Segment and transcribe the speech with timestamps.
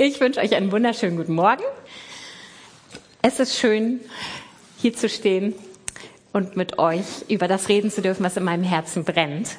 [0.00, 1.64] Ich wünsche euch einen wunderschönen guten Morgen.
[3.20, 3.98] Es ist schön,
[4.80, 5.54] hier zu stehen
[6.32, 9.56] und mit euch über das reden zu dürfen, was in meinem Herzen brennt.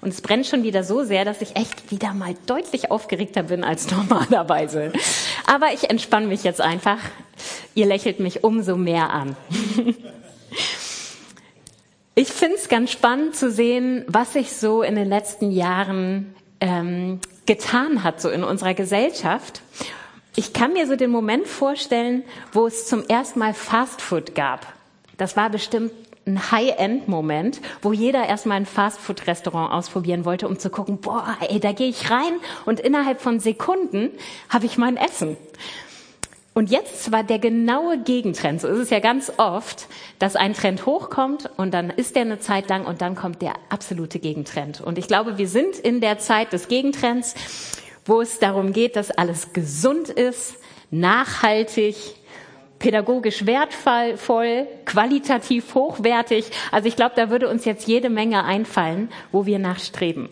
[0.00, 3.62] Und es brennt schon wieder so sehr, dass ich echt wieder mal deutlich aufgeregter bin
[3.62, 4.92] als normalerweise.
[5.46, 6.98] Aber ich entspanne mich jetzt einfach.
[7.76, 9.36] Ihr lächelt mich umso mehr an.
[12.18, 17.20] Ich finde es ganz spannend zu sehen, was sich so in den letzten Jahren ähm,
[17.46, 19.62] getan hat, so in unserer Gesellschaft.
[20.34, 24.66] Ich kann mir so den Moment vorstellen, wo es zum ersten Mal Fastfood gab.
[25.16, 25.92] Das war bestimmt
[26.26, 31.72] ein High-End-Moment, wo jeder erstmal ein Fastfood-Restaurant ausprobieren wollte, um zu gucken, boah, ey, da
[31.72, 34.10] gehe ich rein und innerhalb von Sekunden
[34.48, 35.36] habe ich mein Essen.
[36.56, 38.62] Und jetzt war der genaue Gegentrend.
[38.62, 39.88] So ist es ja ganz oft,
[40.18, 43.52] dass ein Trend hochkommt und dann ist der eine Zeit lang und dann kommt der
[43.68, 44.80] absolute Gegentrend.
[44.80, 47.34] Und ich glaube, wir sind in der Zeit des Gegentrends,
[48.06, 50.54] wo es darum geht, dass alles gesund ist,
[50.90, 51.94] nachhaltig,
[52.78, 56.46] pädagogisch wertvoll, qualitativ hochwertig.
[56.72, 60.30] Also ich glaube, da würde uns jetzt jede Menge einfallen, wo wir nachstreben.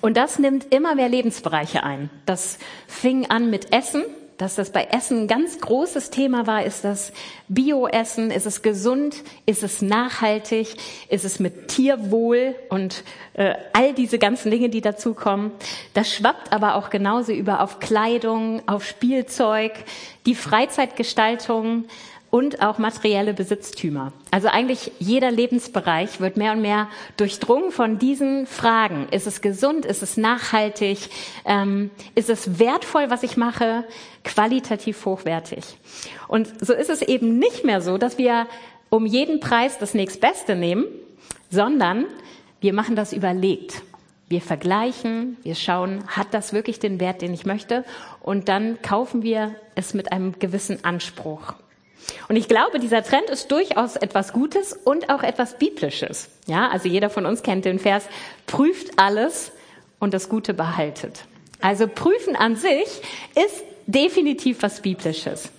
[0.00, 2.08] Und das nimmt immer mehr Lebensbereiche ein.
[2.24, 4.02] Das fing an mit Essen
[4.38, 6.64] dass das bei Essen ein ganz großes Thema war.
[6.64, 7.12] Ist das
[7.48, 8.30] Bio-Essen?
[8.30, 9.22] Ist es gesund?
[9.46, 10.76] Ist es nachhaltig?
[11.08, 13.02] Ist es mit Tierwohl und
[13.34, 15.52] äh, all diese ganzen Dinge, die dazukommen?
[15.94, 19.72] Das schwappt aber auch genauso über auf Kleidung, auf Spielzeug,
[20.26, 21.84] die Freizeitgestaltung,
[22.36, 24.12] und auch materielle Besitztümer.
[24.30, 29.08] Also eigentlich jeder Lebensbereich wird mehr und mehr durchdrungen von diesen Fragen.
[29.10, 29.86] Ist es gesund?
[29.86, 30.98] Ist es nachhaltig?
[31.46, 33.84] Ähm, ist es wertvoll, was ich mache?
[34.22, 35.78] Qualitativ hochwertig.
[36.28, 38.46] Und so ist es eben nicht mehr so, dass wir
[38.90, 40.84] um jeden Preis das nächstbeste nehmen,
[41.48, 42.04] sondern
[42.60, 43.80] wir machen das überlegt.
[44.28, 47.82] Wir vergleichen, wir schauen, hat das wirklich den Wert, den ich möchte?
[48.20, 51.54] Und dann kaufen wir es mit einem gewissen Anspruch.
[52.28, 56.28] Und ich glaube, dieser Trend ist durchaus etwas Gutes und auch etwas Biblisches.
[56.46, 58.04] Ja, also jeder von uns kennt den Vers,
[58.46, 59.52] prüft alles
[59.98, 61.24] und das Gute behaltet.
[61.60, 63.02] Also prüfen an sich
[63.34, 65.50] ist definitiv was Biblisches.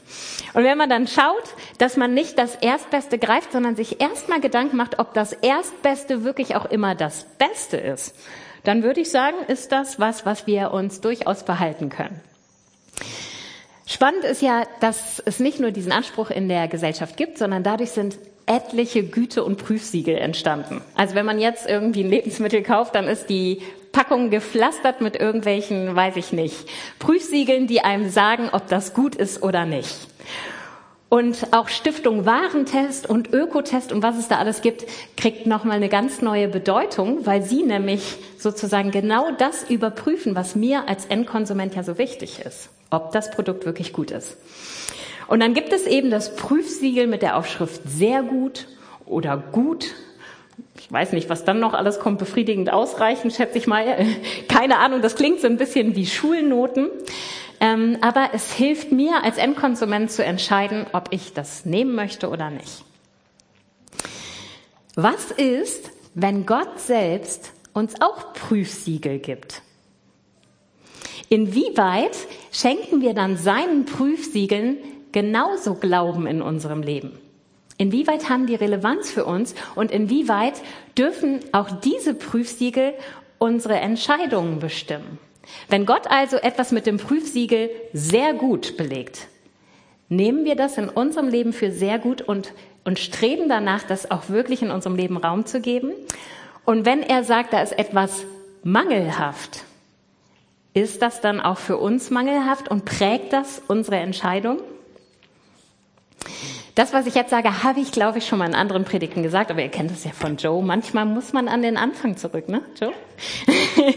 [0.54, 1.44] Und wenn man dann schaut,
[1.78, 6.56] dass man nicht das Erstbeste greift, sondern sich erstmal Gedanken macht, ob das Erstbeste wirklich
[6.56, 8.16] auch immer das Beste ist,
[8.64, 12.22] dann würde ich sagen, ist das was, was wir uns durchaus behalten können.
[13.90, 17.92] Spannend ist ja, dass es nicht nur diesen Anspruch in der Gesellschaft gibt, sondern dadurch
[17.92, 20.82] sind etliche Güte- und Prüfsiegel entstanden.
[20.94, 23.62] Also wenn man jetzt irgendwie ein Lebensmittel kauft, dann ist die
[23.94, 26.68] Packung gepflastert mit irgendwelchen, weiß ich nicht,
[27.00, 29.96] Prüfsiegeln, die einem sagen, ob das gut ist oder nicht.
[31.10, 34.86] Und auch Stiftung Warentest und Ökotest und was es da alles gibt,
[35.16, 40.90] kriegt nochmal eine ganz neue Bedeutung, weil sie nämlich sozusagen genau das überprüfen, was mir
[40.90, 44.36] als Endkonsument ja so wichtig ist, ob das Produkt wirklich gut ist.
[45.28, 48.68] Und dann gibt es eben das Prüfsiegel mit der Aufschrift sehr gut
[49.06, 49.94] oder gut.
[50.78, 54.06] Ich weiß nicht, was dann noch alles kommt, befriedigend ausreichend, schätze ich mal.
[54.50, 56.90] Keine Ahnung, das klingt so ein bisschen wie Schulnoten.
[57.60, 62.50] Ähm, aber es hilft mir als Endkonsument zu entscheiden, ob ich das nehmen möchte oder
[62.50, 62.84] nicht.
[64.96, 69.62] Was ist, wenn Gott selbst uns auch Prüfsiegel gibt?
[71.30, 72.18] Inwieweit
[72.52, 74.78] schenken wir dann seinen Prüfsiegeln
[75.12, 77.12] genauso Glauben in unserem Leben?
[77.78, 80.62] Inwieweit haben die Relevanz für uns und inwieweit
[80.98, 82.94] dürfen auch diese Prüfsiegel
[83.38, 85.20] unsere Entscheidungen bestimmen?
[85.70, 89.28] Wenn Gott also etwas mit dem Prüfsiegel sehr gut belegt,
[90.10, 92.54] nehmen wir das in unserem Leben für sehr gut und,
[92.84, 95.92] und streben danach, das auch wirklich in unserem Leben Raum zu geben.
[96.66, 98.26] Und wenn er sagt, da ist etwas
[98.64, 99.64] mangelhaft,
[100.74, 104.60] ist das dann auch für uns mangelhaft und prägt das unsere Entscheidung?
[106.76, 109.50] Das, was ich jetzt sage, habe ich, glaube ich, schon mal in anderen Predigten gesagt,
[109.50, 110.64] aber ihr kennt es ja von Joe.
[110.64, 112.94] Manchmal muss man an den Anfang zurück, ne, Joe?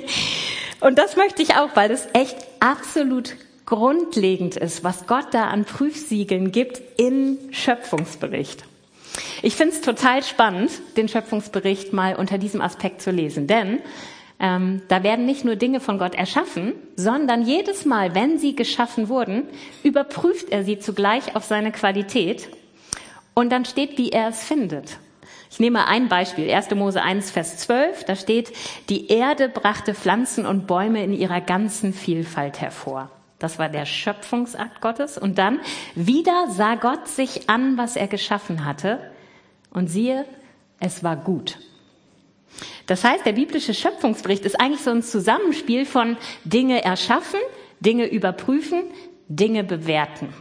[0.81, 3.37] Und das möchte ich auch, weil das echt absolut
[3.67, 8.65] grundlegend ist, was Gott da an Prüfsiegeln gibt im Schöpfungsbericht.
[9.43, 13.81] Ich finde es total spannend, den Schöpfungsbericht mal unter diesem Aspekt zu lesen, denn
[14.39, 19.09] ähm, da werden nicht nur Dinge von Gott erschaffen, sondern jedes Mal, wenn sie geschaffen
[19.09, 19.45] wurden,
[19.83, 22.49] überprüft er sie zugleich auf seine Qualität
[23.35, 24.99] und dann steht, wie er es findet.
[25.51, 26.71] Ich nehme ein Beispiel, 1.
[26.77, 28.53] Mose 1, Vers 12, da steht,
[28.89, 33.11] die Erde brachte Pflanzen und Bäume in ihrer ganzen Vielfalt hervor.
[33.41, 35.19] Das war der Schöpfungsakt Gottes.
[35.19, 35.61] Und dann,
[35.97, 39.01] wieder sah Gott sich an, was er geschaffen hatte.
[39.71, 40.25] Und siehe,
[40.79, 41.59] es war gut.
[42.87, 47.41] Das heißt, der biblische Schöpfungsbericht ist eigentlich so ein Zusammenspiel von Dinge erschaffen,
[47.81, 48.83] Dinge überprüfen,
[49.29, 50.33] Dinge bewerten.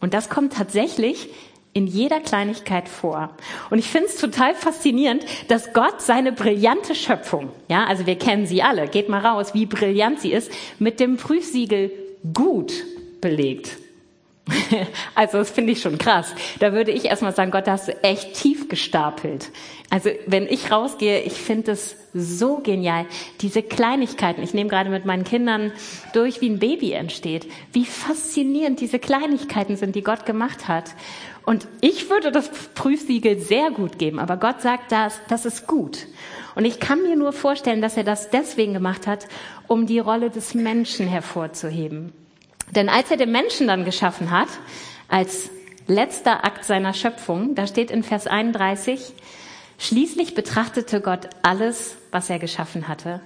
[0.00, 1.28] Und das kommt tatsächlich
[1.74, 3.30] in jeder Kleinigkeit vor.
[3.68, 8.46] Und ich finde es total faszinierend, dass Gott seine brillante Schöpfung, ja, also wir kennen
[8.46, 11.90] sie alle, geht mal raus, wie brillant sie ist, mit dem Prüfsiegel
[12.32, 12.72] gut
[13.20, 13.83] belegt.
[15.14, 16.34] Also das finde ich schon krass.
[16.58, 19.50] Da würde ich erstmal sagen, Gott, da hast du echt tief gestapelt.
[19.90, 23.06] Also wenn ich rausgehe, ich finde es so genial.
[23.40, 25.72] Diese Kleinigkeiten, ich nehme gerade mit meinen Kindern
[26.12, 27.46] durch, wie ein Baby entsteht.
[27.72, 30.94] Wie faszinierend diese Kleinigkeiten sind, die Gott gemacht hat.
[31.44, 36.06] Und ich würde das Prüfsiegel sehr gut geben, aber Gott sagt, das, das ist gut.
[36.54, 39.26] Und ich kann mir nur vorstellen, dass er das deswegen gemacht hat,
[39.66, 42.12] um die Rolle des Menschen hervorzuheben.
[42.70, 44.48] Denn als er den Menschen dann geschaffen hat,
[45.08, 45.50] als
[45.86, 49.12] letzter Akt seiner Schöpfung, da steht in Vers 31,
[49.78, 53.20] schließlich betrachtete Gott alles, was er geschaffen hatte,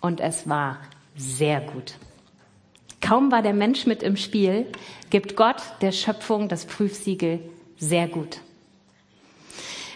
[0.00, 0.78] und es war
[1.16, 1.94] sehr gut.
[3.00, 4.66] Kaum war der Mensch mit im Spiel,
[5.10, 7.40] gibt Gott der Schöpfung das Prüfsiegel
[7.76, 8.40] sehr gut.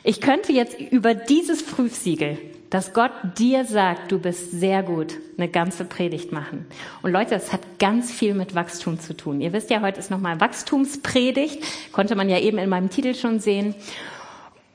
[0.04, 2.38] Ich könnte jetzt über dieses Prüfsiegel,
[2.72, 6.64] dass Gott dir sagt, du bist sehr gut, eine ganze Predigt machen.
[7.02, 9.42] Und Leute, das hat ganz viel mit Wachstum zu tun.
[9.42, 13.40] Ihr wisst ja, heute ist nochmal Wachstumspredigt, konnte man ja eben in meinem Titel schon
[13.40, 13.74] sehen.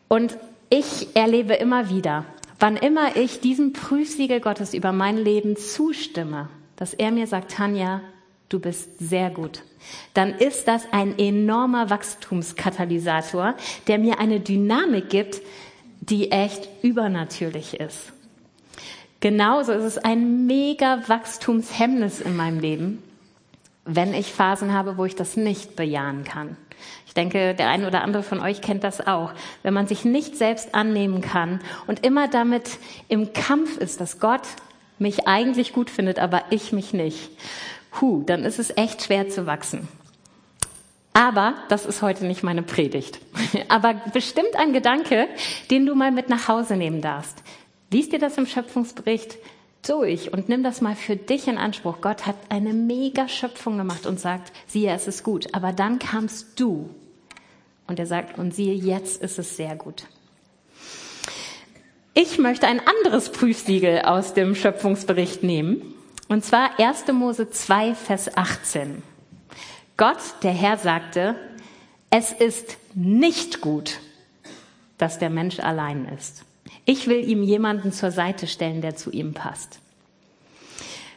[0.07, 0.37] Und
[0.69, 2.25] ich erlebe immer wieder,
[2.59, 8.01] wann immer ich diesem Prüfsiegel Gottes über mein Leben zustimme, dass er mir sagt, Tanja,
[8.49, 9.63] du bist sehr gut,
[10.13, 13.55] dann ist das ein enormer Wachstumskatalysator,
[13.87, 15.41] der mir eine Dynamik gibt,
[16.09, 18.13] die echt übernatürlich ist.
[19.19, 23.03] Genauso ist es ein mega Wachstumshemmnis in meinem Leben,
[23.85, 26.55] wenn ich Phasen habe, wo ich das nicht bejahen kann.
[27.07, 29.31] Ich denke, der eine oder andere von euch kennt das auch.
[29.63, 32.77] Wenn man sich nicht selbst annehmen kann und immer damit
[33.07, 34.43] im Kampf ist, dass Gott
[34.99, 37.31] mich eigentlich gut findet, aber ich mich nicht
[37.99, 39.87] Puh, dann ist es echt schwer zu wachsen.
[41.17, 43.17] Aber das ist heute nicht meine Predigt.
[43.69, 45.27] Aber bestimmt ein Gedanke,
[45.71, 47.41] den du mal mit nach Hause nehmen darfst.
[47.89, 49.39] Lies dir das im Schöpfungsbericht
[49.87, 52.01] durch und nimm das mal für dich in Anspruch.
[52.01, 55.55] Gott hat eine mega Schöpfung gemacht und sagt, siehe, es ist gut.
[55.55, 56.87] Aber dann kamst du.
[57.87, 60.03] Und er sagt, und siehe, jetzt ist es sehr gut.
[62.13, 65.95] Ich möchte ein anderes Prüfsiegel aus dem Schöpfungsbericht nehmen.
[66.27, 67.07] Und zwar 1.
[67.11, 69.01] Mose 2, Vers 18.
[69.97, 71.35] Gott, der Herr, sagte,
[72.09, 73.99] es ist nicht gut,
[74.97, 76.45] dass der Mensch allein ist.
[76.85, 79.79] Ich will ihm jemanden zur Seite stellen, der zu ihm passt.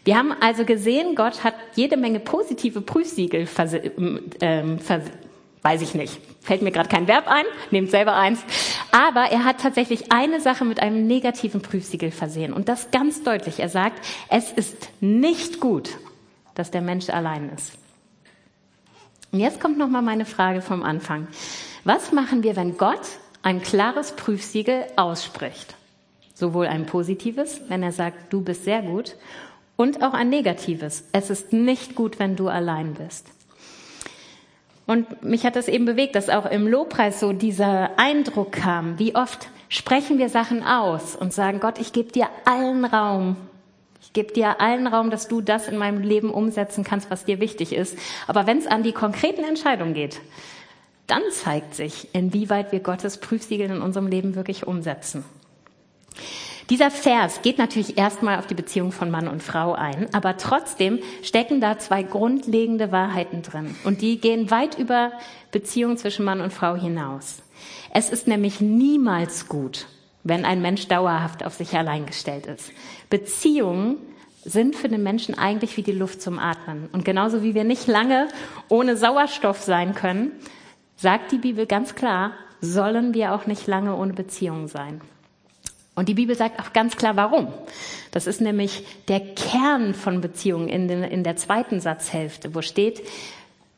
[0.05, 3.47] Wir haben also gesehen, Gott hat jede Menge positive Prüfsiegel
[4.41, 4.79] ähm,
[5.63, 6.19] weiß ich nicht.
[6.41, 8.41] Fällt mir gerade kein Verb ein, nehmt selber eins.
[8.93, 12.55] Aber er hat tatsächlich eine Sache mit einem negativen Prüfsiegel versehen.
[12.55, 13.61] Und das ganz deutlich.
[13.61, 15.99] Er sagt, es ist nicht gut,
[16.55, 17.80] dass der Mensch allein ist.
[19.33, 21.29] Und jetzt kommt nochmal meine Frage vom Anfang.
[21.85, 23.01] Was machen wir, wenn Gott
[23.43, 25.75] ein klares Prüfsiegel ausspricht?
[26.35, 29.17] Sowohl ein positives, wenn er sagt, du bist sehr gut,
[29.77, 31.05] und auch ein negatives.
[31.13, 33.27] Es ist nicht gut, wenn du allein bist.
[34.87, 39.15] Und mich hat das eben bewegt, dass auch im Lobpreis so dieser Eindruck kam, wie
[39.15, 43.37] oft sprechen wir Sachen aus und sagen, Gott, ich gebe dir allen Raum.
[44.11, 47.39] Ich gebe dir allen Raum, dass du das in meinem Leben umsetzen kannst, was dir
[47.39, 47.97] wichtig ist.
[48.27, 50.21] Aber wenn es an die konkreten Entscheidungen geht,
[51.07, 55.25] dann zeigt sich, inwieweit wir Gottes Prüfsiegel in unserem Leben wirklich umsetzen.
[56.71, 60.99] Dieser Vers geht natürlich erstmal auf die Beziehung von Mann und Frau ein, aber trotzdem
[61.23, 65.13] stecken da zwei grundlegende Wahrheiten drin und die gehen weit über
[65.53, 67.43] Beziehungen zwischen Mann und Frau hinaus.
[67.95, 69.87] Es ist nämlich niemals gut,
[70.23, 72.71] wenn ein Mensch dauerhaft auf sich allein gestellt ist.
[73.11, 73.99] Beziehungen
[74.45, 76.89] sind für den Menschen eigentlich wie die Luft zum Atmen.
[76.93, 78.29] Und genauso wie wir nicht lange
[78.69, 80.33] ohne Sauerstoff sein können,
[80.97, 85.01] sagt die Bibel ganz klar, sollen wir auch nicht lange ohne Beziehung sein.
[85.95, 87.49] Und die Bibel sagt auch ganz klar, warum.
[88.11, 93.03] Das ist nämlich der Kern von Beziehungen in, den, in der zweiten Satzhälfte, wo steht,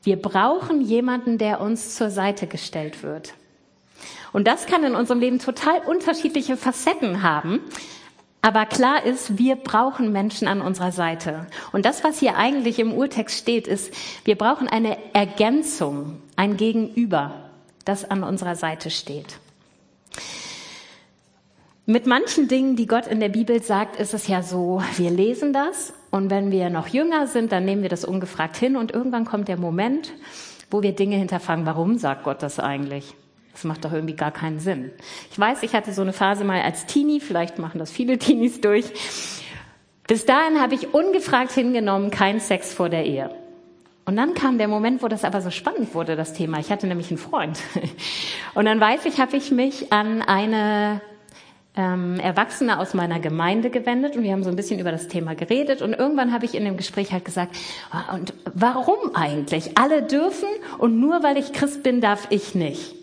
[0.05, 3.35] wir brauchen jemanden, der uns zur Seite gestellt wird.
[4.33, 7.61] Und das kann in unserem Leben total unterschiedliche Facetten haben.
[8.45, 11.47] Aber klar ist, wir brauchen Menschen an unserer Seite.
[11.71, 13.95] Und das, was hier eigentlich im Urtext steht, ist,
[14.25, 17.35] wir brauchen eine Ergänzung, ein Gegenüber,
[17.85, 19.39] das an unserer Seite steht.
[21.87, 25.53] Mit manchen Dingen, die Gott in der Bibel sagt, ist es ja so, wir lesen
[25.53, 29.25] das und wenn wir noch jünger sind, dann nehmen wir das ungefragt hin und irgendwann
[29.25, 30.13] kommt der Moment,
[30.71, 33.15] wo wir Dinge hinterfragen, warum sagt Gott das eigentlich?
[33.53, 34.91] Das macht doch irgendwie gar keinen Sinn.
[35.31, 38.61] Ich weiß, ich hatte so eine Phase mal als Teenie, vielleicht machen das viele Teenies
[38.61, 38.87] durch.
[40.07, 43.31] Bis dahin habe ich ungefragt hingenommen, kein Sex vor der Ehe.
[44.05, 46.59] Und dann kam der Moment, wo das aber so spannend wurde, das Thema.
[46.59, 47.61] Ich hatte nämlich einen Freund.
[48.55, 51.01] Und dann weiß ich, habe ich mich an eine
[51.77, 55.35] ähm, Erwachsene aus meiner Gemeinde gewendet und wir haben so ein bisschen über das Thema
[55.35, 57.57] geredet und irgendwann habe ich in dem Gespräch halt gesagt,
[57.91, 59.79] ah, und warum eigentlich?
[59.79, 62.95] Alle dürfen und nur weil ich Christ bin, darf ich nicht.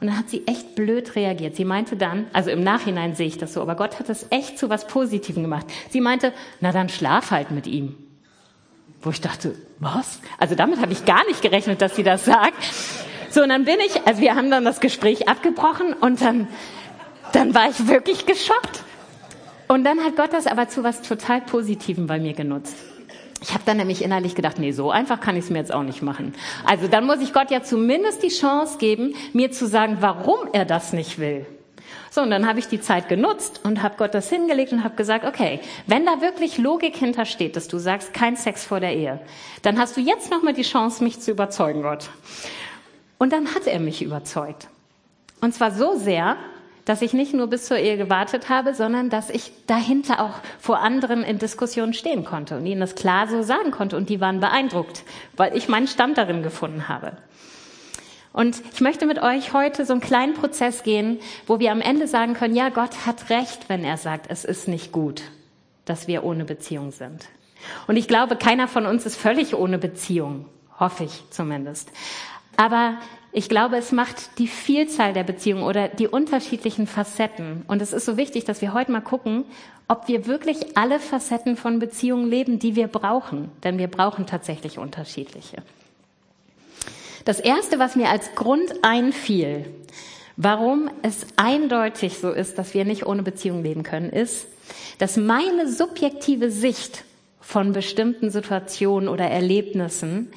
[0.00, 1.56] Und dann hat sie echt blöd reagiert.
[1.56, 4.58] Sie meinte dann, also im Nachhinein sehe ich das so, aber Gott hat das echt
[4.58, 5.66] zu was Positivem gemacht.
[5.90, 7.96] Sie meinte, na dann schlaf halt mit ihm.
[9.02, 10.20] Wo ich dachte, was?
[10.38, 12.62] Also damit habe ich gar nicht gerechnet, dass sie das sagt.
[13.30, 16.48] So, und dann bin ich, also wir haben dann das Gespräch abgebrochen und dann
[17.32, 18.82] dann war ich wirklich geschockt.
[19.68, 22.74] Und dann hat Gott das aber zu was total Positivem bei mir genutzt.
[23.42, 25.82] Ich habe dann nämlich innerlich gedacht, nee, so einfach kann ich es mir jetzt auch
[25.82, 26.34] nicht machen.
[26.64, 30.66] Also dann muss ich Gott ja zumindest die Chance geben, mir zu sagen, warum er
[30.66, 31.46] das nicht will.
[32.10, 34.96] So, und dann habe ich die Zeit genutzt und habe Gott das hingelegt und habe
[34.96, 39.20] gesagt, okay, wenn da wirklich Logik hintersteht, dass du sagst, kein Sex vor der Ehe,
[39.62, 42.10] dann hast du jetzt nochmal die Chance, mich zu überzeugen, Gott.
[43.18, 44.68] Und dann hat er mich überzeugt.
[45.40, 46.36] Und zwar so sehr,
[46.90, 50.80] dass ich nicht nur bis zur Ehe gewartet habe, sondern dass ich dahinter auch vor
[50.80, 53.96] anderen in Diskussionen stehen konnte und ihnen das klar so sagen konnte.
[53.96, 55.04] Und die waren beeindruckt,
[55.36, 57.12] weil ich meinen Stand darin gefunden habe.
[58.32, 62.08] Und ich möchte mit euch heute so einen kleinen Prozess gehen, wo wir am Ende
[62.08, 65.22] sagen können, ja, Gott hat recht, wenn er sagt, es ist nicht gut,
[65.84, 67.28] dass wir ohne Beziehung sind.
[67.86, 70.46] Und ich glaube, keiner von uns ist völlig ohne Beziehung,
[70.80, 71.92] hoffe ich zumindest.
[72.56, 72.94] Aber
[73.32, 77.62] ich glaube, es macht die Vielzahl der Beziehungen oder die unterschiedlichen Facetten.
[77.68, 79.44] Und es ist so wichtig, dass wir heute mal gucken,
[79.86, 83.50] ob wir wirklich alle Facetten von Beziehungen leben, die wir brauchen.
[83.62, 85.58] Denn wir brauchen tatsächlich unterschiedliche.
[87.24, 89.66] Das Erste, was mir als Grund einfiel,
[90.36, 94.48] warum es eindeutig so ist, dass wir nicht ohne Beziehung leben können, ist,
[94.98, 97.04] dass meine subjektive Sicht
[97.40, 100.32] von bestimmten Situationen oder Erlebnissen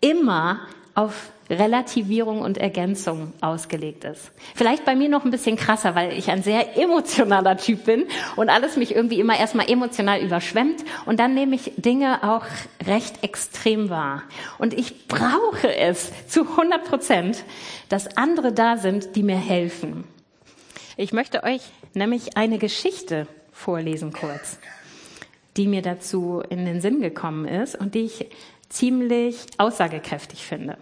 [0.00, 0.60] immer
[0.94, 4.32] auf Relativierung und Ergänzung ausgelegt ist.
[4.54, 8.48] Vielleicht bei mir noch ein bisschen krasser, weil ich ein sehr emotionaler Typ bin und
[8.48, 12.44] alles mich irgendwie immer erstmal emotional überschwemmt und dann nehme ich Dinge auch
[12.86, 14.22] recht extrem wahr.
[14.58, 17.44] Und ich brauche es zu 100 Prozent,
[17.88, 20.04] dass andere da sind, die mir helfen.
[20.96, 21.62] Ich möchte euch
[21.94, 24.58] nämlich eine Geschichte vorlesen kurz,
[25.56, 28.26] die mir dazu in den Sinn gekommen ist und die ich
[28.68, 30.76] ziemlich aussagekräftig finde.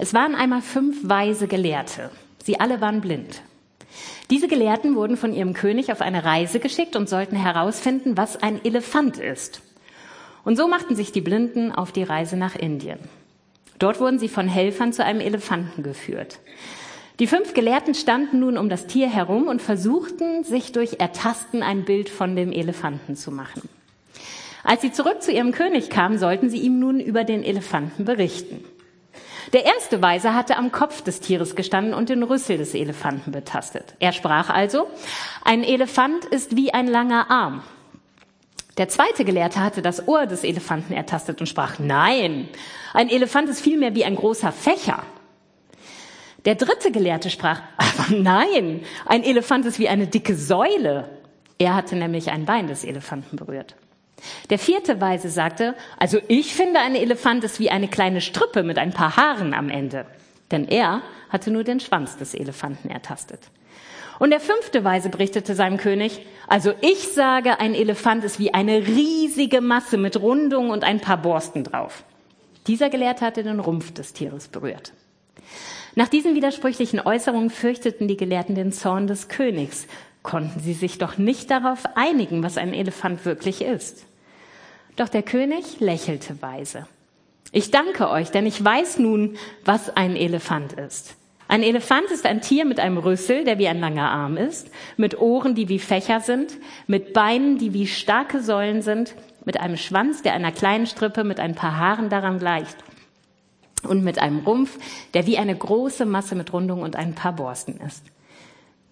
[0.00, 2.10] Es waren einmal fünf weise Gelehrte.
[2.44, 3.42] Sie alle waren blind.
[4.30, 8.64] Diese Gelehrten wurden von ihrem König auf eine Reise geschickt und sollten herausfinden, was ein
[8.64, 9.60] Elefant ist.
[10.44, 13.00] Und so machten sich die Blinden auf die Reise nach Indien.
[13.80, 16.38] Dort wurden sie von Helfern zu einem Elefanten geführt.
[17.18, 21.84] Die fünf Gelehrten standen nun um das Tier herum und versuchten, sich durch Ertasten ein
[21.84, 23.68] Bild von dem Elefanten zu machen.
[24.62, 28.64] Als sie zurück zu ihrem König kamen, sollten sie ihm nun über den Elefanten berichten.
[29.52, 33.94] Der erste Weise hatte am Kopf des Tieres gestanden und den Rüssel des Elefanten betastet.
[33.98, 34.88] Er sprach also,
[35.42, 37.62] ein Elefant ist wie ein langer Arm.
[38.76, 42.48] Der zweite Gelehrte hatte das Ohr des Elefanten ertastet und sprach, nein,
[42.92, 45.02] ein Elefant ist vielmehr wie ein großer Fächer.
[46.44, 51.08] Der dritte Gelehrte sprach, aber nein, ein Elefant ist wie eine dicke Säule.
[51.58, 53.74] Er hatte nämlich ein Bein des Elefanten berührt.
[54.50, 58.78] Der vierte Weise sagte, also ich finde, ein Elefant ist wie eine kleine Strippe mit
[58.78, 60.06] ein paar Haaren am Ende.
[60.50, 63.40] Denn er hatte nur den Schwanz des Elefanten ertastet.
[64.18, 68.86] Und der fünfte Weise berichtete seinem König, also ich sage, ein Elefant ist wie eine
[68.86, 72.02] riesige Masse mit Rundungen und ein paar Borsten drauf.
[72.66, 74.92] Dieser Gelehrte hatte den Rumpf des Tieres berührt.
[75.94, 79.86] Nach diesen widersprüchlichen Äußerungen fürchteten die Gelehrten den Zorn des Königs,
[80.22, 84.04] konnten sie sich doch nicht darauf einigen, was ein Elefant wirklich ist.
[84.98, 86.88] Doch der König lächelte weise.
[87.52, 91.14] Ich danke euch, denn ich weiß nun, was ein Elefant ist.
[91.46, 95.18] Ein Elefant ist ein Tier mit einem Rüssel, der wie ein langer Arm ist, mit
[95.20, 96.52] Ohren, die wie Fächer sind,
[96.88, 99.14] mit Beinen, die wie starke Säulen sind,
[99.44, 102.76] mit einem Schwanz, der einer kleinen Strippe mit ein paar Haaren daran gleicht
[103.84, 104.78] und mit einem Rumpf,
[105.14, 108.02] der wie eine große Masse mit Rundung und ein paar Borsten ist.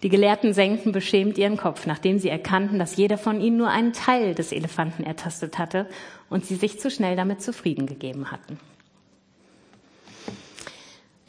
[0.03, 3.93] Die Gelehrten senkten beschämt ihren Kopf, nachdem sie erkannten, dass jeder von ihnen nur einen
[3.93, 5.87] Teil des Elefanten ertastet hatte
[6.29, 8.59] und sie sich zu schnell damit zufrieden gegeben hatten.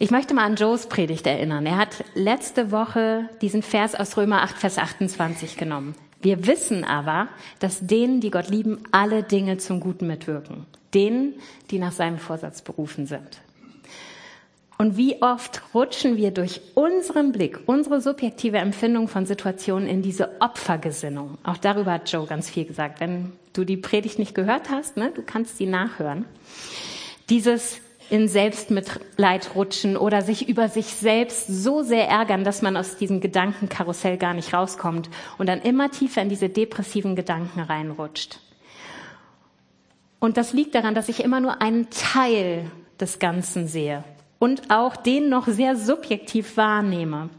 [0.01, 1.67] Ich möchte mal an Joes Predigt erinnern.
[1.67, 5.95] Er hat letzte Woche diesen Vers aus Römer 8, Vers 28 genommen.
[6.21, 10.67] Wir wissen aber, dass denen, die Gott lieben, alle Dinge zum Guten mitwirken.
[10.95, 11.35] Denen,
[11.71, 13.41] die nach seinem Vorsatz berufen sind.
[14.81, 20.41] Und wie oft rutschen wir durch unseren Blick, unsere subjektive Empfindung von Situationen in diese
[20.41, 21.37] Opfergesinnung.
[21.43, 23.01] Auch darüber hat Joe ganz viel gesagt.
[23.01, 26.27] Wenn du die Predigt nicht gehört hast, ne, du kannst sie nachhören.
[27.29, 32.97] Dieses in Selbstmitleid rutschen oder sich über sich selbst so sehr ärgern, dass man aus
[32.97, 38.39] diesem Gedankenkarussell gar nicht rauskommt und dann immer tiefer in diese depressiven Gedanken reinrutscht.
[40.21, 42.71] Und das liegt daran, dass ich immer nur einen Teil
[43.01, 44.05] des Ganzen sehe
[44.39, 47.31] und auch den noch sehr subjektiv wahrnehme.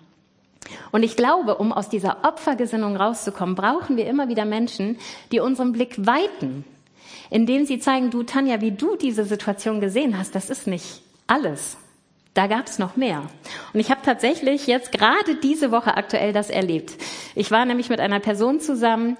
[0.91, 4.97] Und ich glaube, um aus dieser Opfergesinnung rauszukommen, brauchen wir immer wieder Menschen,
[5.31, 6.65] die unseren Blick weiten,
[7.29, 11.77] indem sie zeigen, du Tanja, wie du diese Situation gesehen hast, das ist nicht alles.
[12.33, 13.23] Da gab es noch mehr.
[13.73, 16.93] Und ich habe tatsächlich jetzt gerade diese Woche aktuell das erlebt.
[17.35, 19.17] Ich war nämlich mit einer Person zusammen,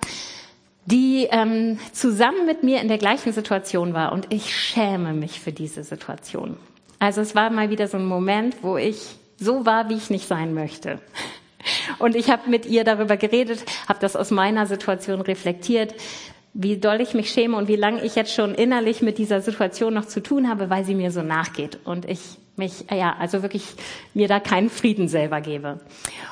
[0.86, 4.12] die ähm, zusammen mit mir in der gleichen Situation war.
[4.12, 6.58] Und ich schäme mich für diese Situation.
[7.00, 10.28] Also es war mal wieder so ein Moment, wo ich so war, wie ich nicht
[10.28, 11.00] sein möchte.
[11.98, 15.96] Und ich habe mit ihr darüber geredet, habe das aus meiner Situation reflektiert,
[16.54, 19.94] wie doll ich mich schäme und wie lange ich jetzt schon innerlich mit dieser Situation
[19.94, 22.20] noch zu tun habe, weil sie mir so nachgeht und ich
[22.56, 23.64] mich, ja, also wirklich
[24.14, 25.80] mir da keinen Frieden selber gebe.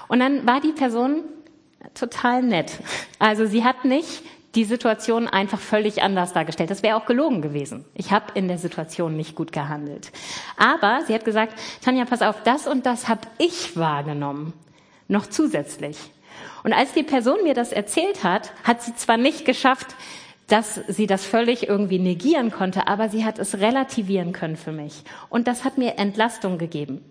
[0.08, 1.24] Und dann war die Person
[1.94, 2.74] total nett.
[3.20, 4.24] Also sie hat nicht
[4.56, 6.72] die Situation einfach völlig anders dargestellt.
[6.72, 7.86] Das wäre auch gelogen gewesen.
[7.94, 10.12] Ich habe in der Situation nicht gut gehandelt.
[10.58, 14.54] Aber sie hat gesagt, Tanja, pass auf, das und das habe ich wahrgenommen.
[15.08, 15.98] Noch zusätzlich.
[16.64, 19.96] Und als die Person mir das erzählt hat, hat sie zwar nicht geschafft,
[20.48, 25.04] dass sie das völlig irgendwie negieren konnte, aber sie hat es relativieren können für mich.
[25.30, 27.04] Und das hat mir Entlastung gegeben.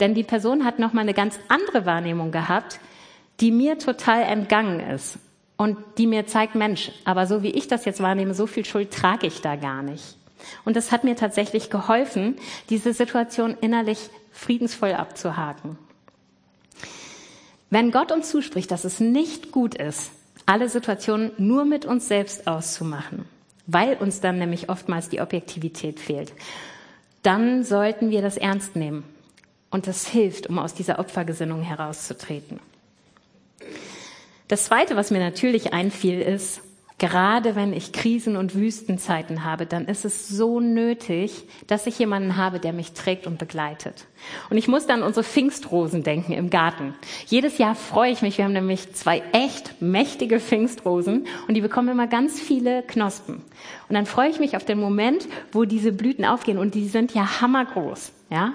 [0.00, 2.78] Denn die Person hat nochmal eine ganz andere Wahrnehmung gehabt,
[3.40, 5.18] die mir total entgangen ist
[5.56, 8.92] und die mir zeigt, Mensch, aber so wie ich das jetzt wahrnehme, so viel Schuld
[8.92, 10.16] trage ich da gar nicht.
[10.64, 12.36] Und das hat mir tatsächlich geholfen,
[12.70, 15.78] diese Situation innerlich friedensvoll abzuhaken.
[17.70, 20.10] Wenn Gott uns zuspricht, dass es nicht gut ist,
[20.46, 23.24] alle Situationen nur mit uns selbst auszumachen,
[23.66, 26.32] weil uns dann nämlich oftmals die Objektivität fehlt,
[27.22, 29.04] dann sollten wir das ernst nehmen.
[29.70, 32.60] Und das hilft, um aus dieser Opfergesinnung herauszutreten.
[34.54, 36.60] Das Zweite, was mir natürlich einfiel, ist,
[36.98, 42.36] gerade wenn ich Krisen und Wüstenzeiten habe, dann ist es so nötig, dass ich jemanden
[42.36, 44.06] habe, der mich trägt und begleitet.
[44.50, 46.94] Und ich muss dann an unsere Pfingstrosen denken im Garten.
[47.26, 48.38] Jedes Jahr freue ich mich.
[48.38, 53.42] Wir haben nämlich zwei echt mächtige Pfingstrosen und die bekommen immer ganz viele Knospen.
[53.88, 57.12] Und dann freue ich mich auf den Moment, wo diese Blüten aufgehen und die sind
[57.12, 58.52] ja hammergroß, ja.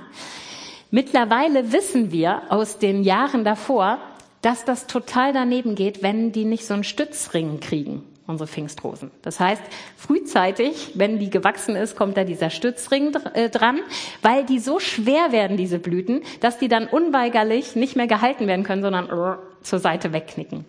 [0.91, 3.99] Mittlerweile wissen wir aus den Jahren davor,
[4.41, 9.11] dass das total daneben geht, wenn die nicht so einen Stützring kriegen, unsere Pfingstrosen.
[9.21, 9.61] Das heißt,
[9.97, 13.79] frühzeitig, wenn die gewachsen ist, kommt da dieser Stützring äh, dran,
[14.21, 18.63] weil die so schwer werden, diese Blüten, dass die dann unweigerlich nicht mehr gehalten werden
[18.63, 20.65] können, sondern zur Seite wegknicken.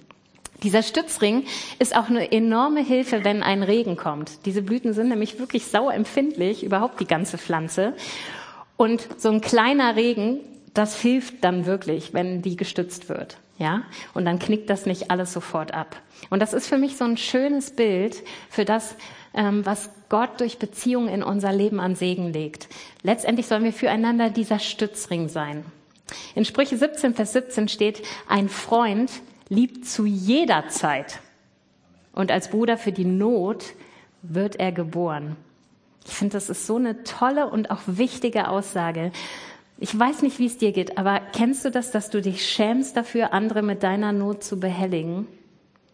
[0.62, 1.44] Dieser Stützring
[1.78, 4.44] ist auch eine enorme Hilfe, wenn ein Regen kommt.
[4.44, 7.94] Diese Blüten sind nämlich wirklich sauempfindlich, überhaupt die ganze Pflanze.
[8.76, 10.40] Und so ein kleiner Regen,
[10.74, 13.38] das hilft dann wirklich, wenn die gestützt wird.
[13.60, 13.82] Ja,
[14.14, 16.00] und dann knickt das nicht alles sofort ab.
[16.30, 18.96] Und das ist für mich so ein schönes Bild für das,
[19.34, 22.68] ähm, was Gott durch Beziehungen in unser Leben an Segen legt.
[23.02, 25.62] Letztendlich sollen wir füreinander dieser Stützring sein.
[26.34, 29.12] In Sprüche 17, Vers 17 steht, ein Freund
[29.50, 31.20] liebt zu jeder Zeit
[32.14, 33.74] und als Bruder für die Not
[34.22, 35.36] wird er geboren.
[36.06, 39.12] Ich finde, das ist so eine tolle und auch wichtige Aussage.
[39.82, 42.98] Ich weiß nicht, wie es dir geht, aber kennst du das, dass du dich schämst
[42.98, 45.26] dafür, andere mit deiner Not zu behelligen?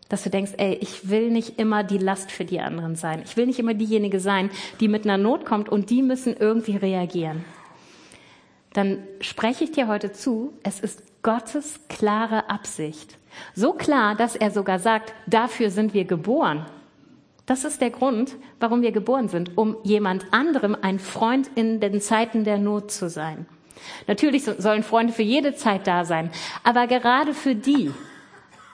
[0.09, 3.22] Dass du denkst, ey, ich will nicht immer die Last für die anderen sein.
[3.25, 6.77] Ich will nicht immer diejenige sein, die mit einer Not kommt und die müssen irgendwie
[6.77, 7.44] reagieren.
[8.72, 13.18] Dann spreche ich dir heute zu, es ist Gottes klare Absicht.
[13.55, 16.66] So klar, dass er sogar sagt, dafür sind wir geboren.
[17.46, 22.01] Das ist der Grund, warum wir geboren sind, um jemand anderem ein Freund in den
[22.01, 23.46] Zeiten der Not zu sein.
[24.07, 26.31] Natürlich sollen Freunde für jede Zeit da sein,
[26.65, 27.93] aber gerade für die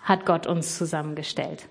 [0.03, 1.67] hat Gott uns zusammengestellt.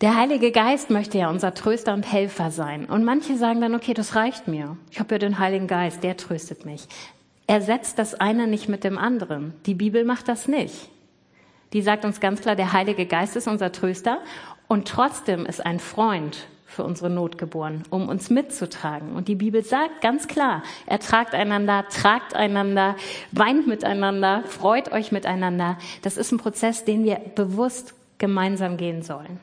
[0.00, 2.84] Der Heilige Geist möchte ja unser Tröster und Helfer sein.
[2.84, 4.76] Und manche sagen dann, okay, das reicht mir.
[4.92, 6.86] Ich habe ja den Heiligen Geist, der tröstet mich.
[7.48, 9.54] Er setzt das eine nicht mit dem anderen.
[9.66, 10.88] Die Bibel macht das nicht.
[11.72, 14.20] Die sagt uns ganz klar, der Heilige Geist ist unser Tröster
[14.68, 16.46] und trotzdem ist ein Freund
[16.78, 19.16] für unsere Not geboren, um uns mitzutragen.
[19.16, 22.94] Und die Bibel sagt ganz klar, ertragt einander, tragt einander,
[23.32, 25.76] weint miteinander, freut euch miteinander.
[26.02, 29.40] Das ist ein Prozess, den wir bewusst gemeinsam gehen sollen.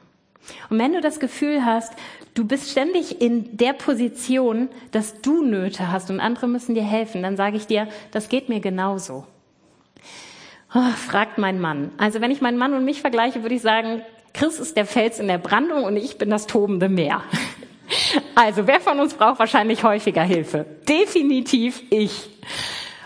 [0.69, 1.91] Und wenn du das Gefühl hast,
[2.35, 7.21] du bist ständig in der Position, dass du Nöte hast und andere müssen dir helfen,
[7.21, 9.25] dann sage ich dir, das geht mir genauso.
[10.73, 11.91] Oh, fragt mein Mann.
[11.97, 14.03] Also wenn ich meinen Mann und mich vergleiche, würde ich sagen,
[14.35, 17.23] Chris ist der Fels in der Brandung und ich bin das tobende Meer.
[18.35, 20.65] Also, wer von uns braucht wahrscheinlich häufiger Hilfe?
[20.89, 22.29] Definitiv ich.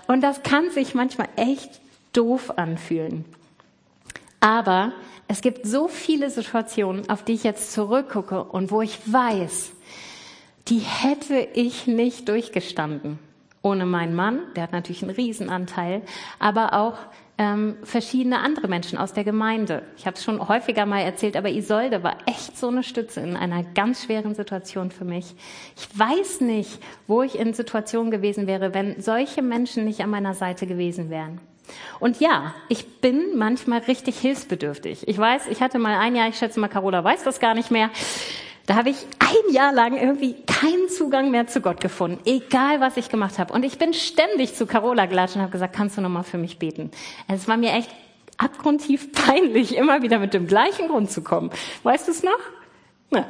[0.07, 1.69] Und das kann sich manchmal echt
[2.13, 3.25] doof anfühlen.
[4.39, 4.93] Aber
[5.27, 9.71] es gibt so viele Situationen, auf die ich jetzt zurückgucke und wo ich weiß,
[10.67, 13.19] die hätte ich nicht durchgestanden.
[13.61, 16.01] Ohne meinen Mann, der hat natürlich einen Riesenanteil,
[16.39, 16.97] aber auch
[17.39, 19.83] ähm, verschiedene andere Menschen aus der Gemeinde.
[19.97, 23.37] Ich habe es schon häufiger mal erzählt, aber Isolde war echt so eine Stütze in
[23.37, 25.33] einer ganz schweren Situation für mich.
[25.77, 30.33] Ich weiß nicht, wo ich in Situationen gewesen wäre, wenn solche Menschen nicht an meiner
[30.33, 31.39] Seite gewesen wären.
[32.01, 35.07] Und ja, ich bin manchmal richtig hilfsbedürftig.
[35.07, 37.71] Ich weiß, ich hatte mal ein Jahr, ich schätze mal, Carola weiß das gar nicht
[37.71, 37.89] mehr.
[38.69, 42.97] Da habe ich ein Jahr lang irgendwie keinen Zugang mehr zu Gott gefunden, egal was
[42.97, 43.51] ich gemacht habe.
[43.51, 46.59] Und ich bin ständig zu Carola gelatscht und habe gesagt, kannst du nochmal für mich
[46.59, 46.91] beten?
[47.27, 47.89] Es war mir echt
[48.37, 51.49] abgrundtief peinlich, immer wieder mit dem gleichen Grund zu kommen.
[51.81, 52.37] Weißt du es noch?
[53.09, 53.27] Na.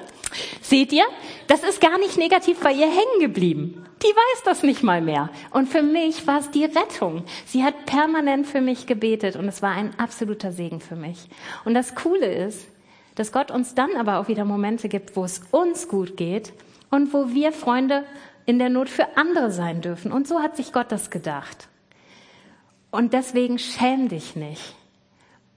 [0.60, 1.06] Seht ihr?
[1.48, 3.86] Das ist gar nicht negativ bei ihr hängen geblieben.
[4.04, 5.30] Die weiß das nicht mal mehr.
[5.52, 7.24] Und für mich war es die Rettung.
[7.46, 11.30] Sie hat permanent für mich gebetet und es war ein absoluter Segen für mich.
[11.64, 12.68] Und das Coole ist,
[13.20, 16.54] dass Gott uns dann aber auch wieder Momente gibt, wo es uns gut geht
[16.90, 18.06] und wo wir Freunde
[18.46, 20.14] in der Not für andere sein dürfen.
[20.14, 21.68] Und so hat sich Gott das gedacht.
[22.92, 24.74] Und deswegen schäm dich nicht.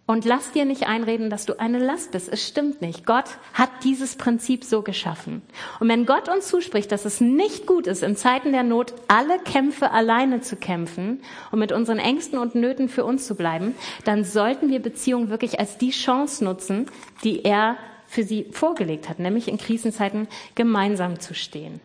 [0.05, 2.29] Und lass dir nicht einreden, dass du eine Last bist.
[2.29, 3.07] Es stimmt nicht.
[3.07, 5.43] Gott hat dieses Prinzip so geschaffen.
[5.79, 9.39] Und wenn Gott uns zuspricht, dass es nicht gut ist, in Zeiten der Not alle
[9.39, 14.25] Kämpfe alleine zu kämpfen und mit unseren Ängsten und Nöten für uns zu bleiben, dann
[14.25, 16.87] sollten wir Beziehungen wirklich als die Chance nutzen,
[17.23, 17.77] die er
[18.09, 21.81] für sie vorgelegt hat, nämlich in Krisenzeiten gemeinsam zu stehen.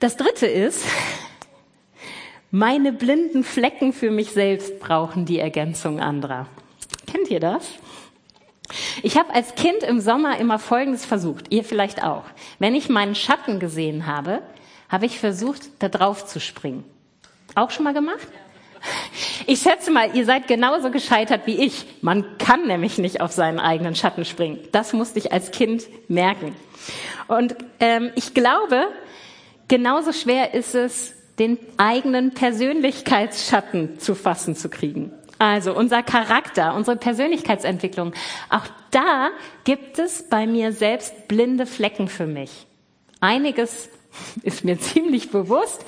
[0.00, 0.84] Das dritte ist,
[2.54, 6.46] meine blinden Flecken für mich selbst brauchen die Ergänzung anderer.
[7.04, 7.68] Kennt ihr das?
[9.02, 12.22] Ich habe als Kind im Sommer immer Folgendes versucht, ihr vielleicht auch.
[12.60, 14.40] Wenn ich meinen Schatten gesehen habe,
[14.88, 16.84] habe ich versucht, da drauf zu springen.
[17.56, 18.28] Auch schon mal gemacht?
[19.48, 21.84] Ich schätze mal, ihr seid genauso gescheitert wie ich.
[22.02, 24.60] Man kann nämlich nicht auf seinen eigenen Schatten springen.
[24.70, 26.54] Das musste ich als Kind merken.
[27.26, 28.84] Und ähm, ich glaube,
[29.66, 35.12] genauso schwer ist es, den eigenen Persönlichkeitsschatten zu fassen zu kriegen.
[35.38, 38.14] Also unser Charakter, unsere Persönlichkeitsentwicklung.
[38.50, 39.30] Auch da
[39.64, 42.66] gibt es bei mir selbst blinde Flecken für mich.
[43.20, 43.88] Einiges
[44.42, 45.84] ist mir ziemlich bewusst,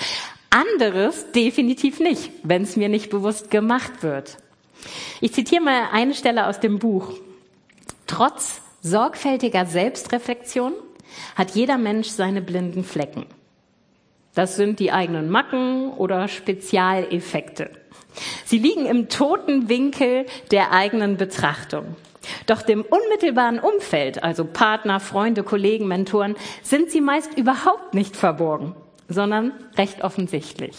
[0.50, 4.36] anderes definitiv nicht, wenn es mir nicht bewusst gemacht wird.
[5.20, 7.12] Ich zitiere mal eine Stelle aus dem Buch.
[8.06, 10.72] Trotz sorgfältiger Selbstreflexion
[11.34, 13.26] hat jeder Mensch seine blinden Flecken.
[14.36, 17.70] Das sind die eigenen Macken oder Spezialeffekte.
[18.44, 21.96] Sie liegen im toten Winkel der eigenen Betrachtung.
[22.44, 28.74] Doch dem unmittelbaren Umfeld, also Partner, Freunde, Kollegen, Mentoren, sind sie meist überhaupt nicht verborgen,
[29.08, 30.76] sondern recht offensichtlich.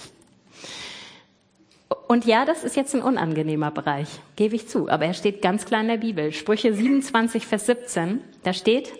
[2.07, 5.65] Und ja, das ist jetzt ein unangenehmer Bereich, gebe ich zu, aber er steht ganz
[5.65, 6.31] klar in der Bibel.
[6.31, 8.93] Sprüche 27, Vers 17, da steht,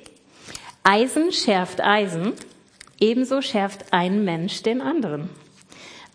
[0.84, 2.34] Eisen schärft Eisen
[3.00, 5.30] Ebenso schärft ein Mensch den anderen.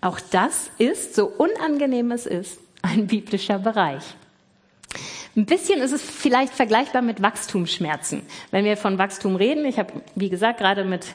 [0.01, 4.03] Auch das ist, so unangenehm es ist, ein biblischer Bereich.
[5.35, 8.21] Ein bisschen ist es vielleicht vergleichbar mit Wachstumsschmerzen.
[8.51, 11.07] Wenn wir von Wachstum reden, ich habe, wie gesagt, gerade mit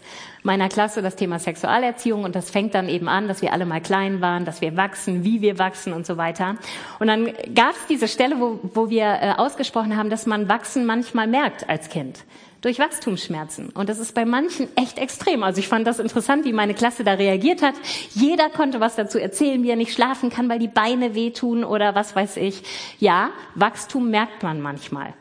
[0.42, 3.80] meiner Klasse das Thema Sexualerziehung und das fängt dann eben an, dass wir alle mal
[3.80, 6.56] klein waren, dass wir wachsen, wie wir wachsen und so weiter.
[7.00, 10.88] Und dann gab es diese Stelle, wo, wo wir äh, ausgesprochen haben, dass man Wachsen
[10.88, 12.24] manchmal merkt als Kind
[12.68, 13.70] durch Wachstumsschmerzen.
[13.70, 15.42] Und das ist bei manchen echt extrem.
[15.44, 17.76] Also ich fand das interessant, wie meine Klasse da reagiert hat.
[18.14, 21.96] Jeder konnte was dazu erzählen, wie er nicht schlafen kann, weil die Beine wehtun oder
[21.96, 22.64] was weiß ich.
[23.00, 25.14] Ja, Wachstum merkt man manchmal.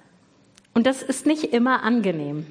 [0.75, 2.47] Und das ist nicht immer angenehm.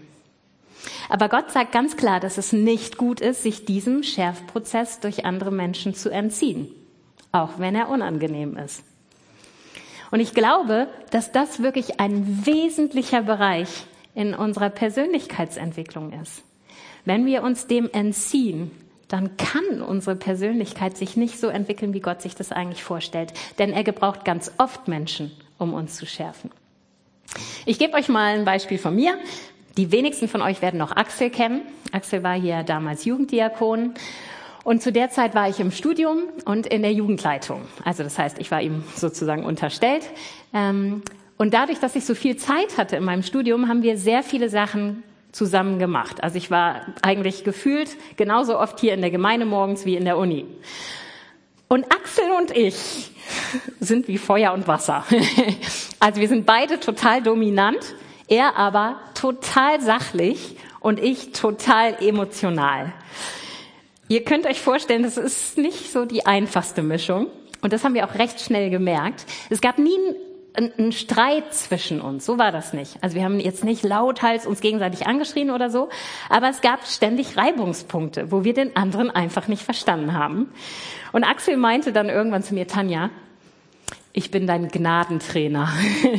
[1.10, 5.52] Aber Gott sagt ganz klar, dass es nicht gut ist, sich diesem Schärfprozess durch andere
[5.52, 6.70] Menschen zu entziehen.
[7.34, 8.82] Auch wenn er unangenehm ist.
[10.10, 13.68] Und ich glaube, dass das wirklich ein wesentlicher Bereich
[14.16, 16.44] in unserer Persönlichkeitsentwicklung ist.
[17.04, 18.72] Wenn wir uns dem entziehen,
[19.08, 23.34] dann kann unsere Persönlichkeit sich nicht so entwickeln, wie Gott sich das eigentlich vorstellt.
[23.60, 26.50] Denn er gebraucht ganz oft Menschen, um uns zu schärfen.
[27.66, 29.18] Ich gebe euch mal ein Beispiel von mir.
[29.78, 31.62] Die wenigsten von euch werden noch Axel kennen.
[31.92, 33.94] Axel war hier damals Jugenddiakon.
[34.64, 37.62] Und zu der Zeit war ich im Studium und in der Jugendleitung.
[37.84, 40.10] Also das heißt, ich war ihm sozusagen unterstellt.
[40.54, 41.04] Ähm,
[41.38, 44.50] und dadurch, dass ich so viel Zeit hatte in meinem Studium, haben wir sehr viele
[44.50, 46.24] Sachen zusammen gemacht.
[46.24, 50.18] Also ich war eigentlich gefühlt genauso oft hier in der Gemeinde morgens wie in der
[50.18, 50.46] Uni.
[51.68, 53.12] Und Axel und ich
[53.80, 55.04] sind wie Feuer und Wasser.
[56.02, 57.96] Also wir sind beide total dominant,
[58.28, 62.94] er aber total sachlich und ich total emotional.
[64.08, 67.28] Ihr könnt euch vorstellen, das ist nicht so die einfachste Mischung.
[67.62, 69.26] Und das haben wir auch recht schnell gemerkt.
[69.50, 70.16] Es gab nie einen
[70.92, 72.26] Streit zwischen uns.
[72.26, 72.98] So war das nicht.
[73.02, 75.90] Also wir haben jetzt nicht lauthals uns gegenseitig angeschrien oder so,
[76.30, 80.52] aber es gab ständig Reibungspunkte, wo wir den anderen einfach nicht verstanden haben.
[81.12, 83.10] Und Axel meinte dann irgendwann zu mir, Tanja,
[84.14, 85.70] ich bin dein Gnadentrainer.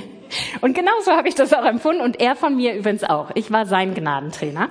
[0.61, 3.31] Und genauso habe ich das auch empfunden und er von mir übrigens auch.
[3.35, 4.70] Ich war sein Gnadentrainer.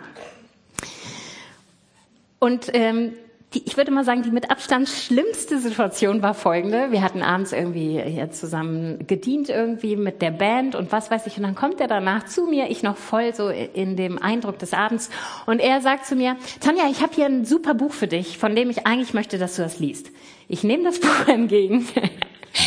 [2.40, 3.14] Und ähm,
[3.56, 6.92] die, ich würde mal sagen, die mit Abstand schlimmste Situation war folgende.
[6.92, 11.38] Wir hatten abends irgendwie hier zusammen gedient irgendwie mit der Band und was weiß ich.
[11.38, 14.74] Und dann kommt er danach zu mir, ich noch voll so in dem Eindruck des
[14.74, 15.10] Abends.
[15.46, 18.56] Und er sagt zu mir, Tanja, ich habe hier ein super Buch für dich, von
[18.56, 20.12] dem ich eigentlich möchte, dass du das liest.
[20.48, 21.88] Ich nehme das Buch entgegen.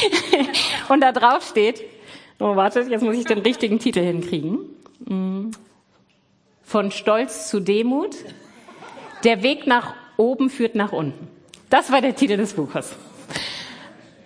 [0.88, 1.83] und da drauf steht,
[2.40, 4.59] oh, wartet, jetzt muss ich den richtigen Titel hinkriegen.
[5.05, 5.51] Mm.
[6.62, 8.14] Von Stolz zu Demut.
[9.24, 11.28] Der Weg nach oben führt nach unten.
[11.70, 12.92] Das war der Titel des Buches.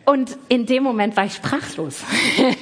[0.04, 2.00] Und in dem Moment war ich sprachlos.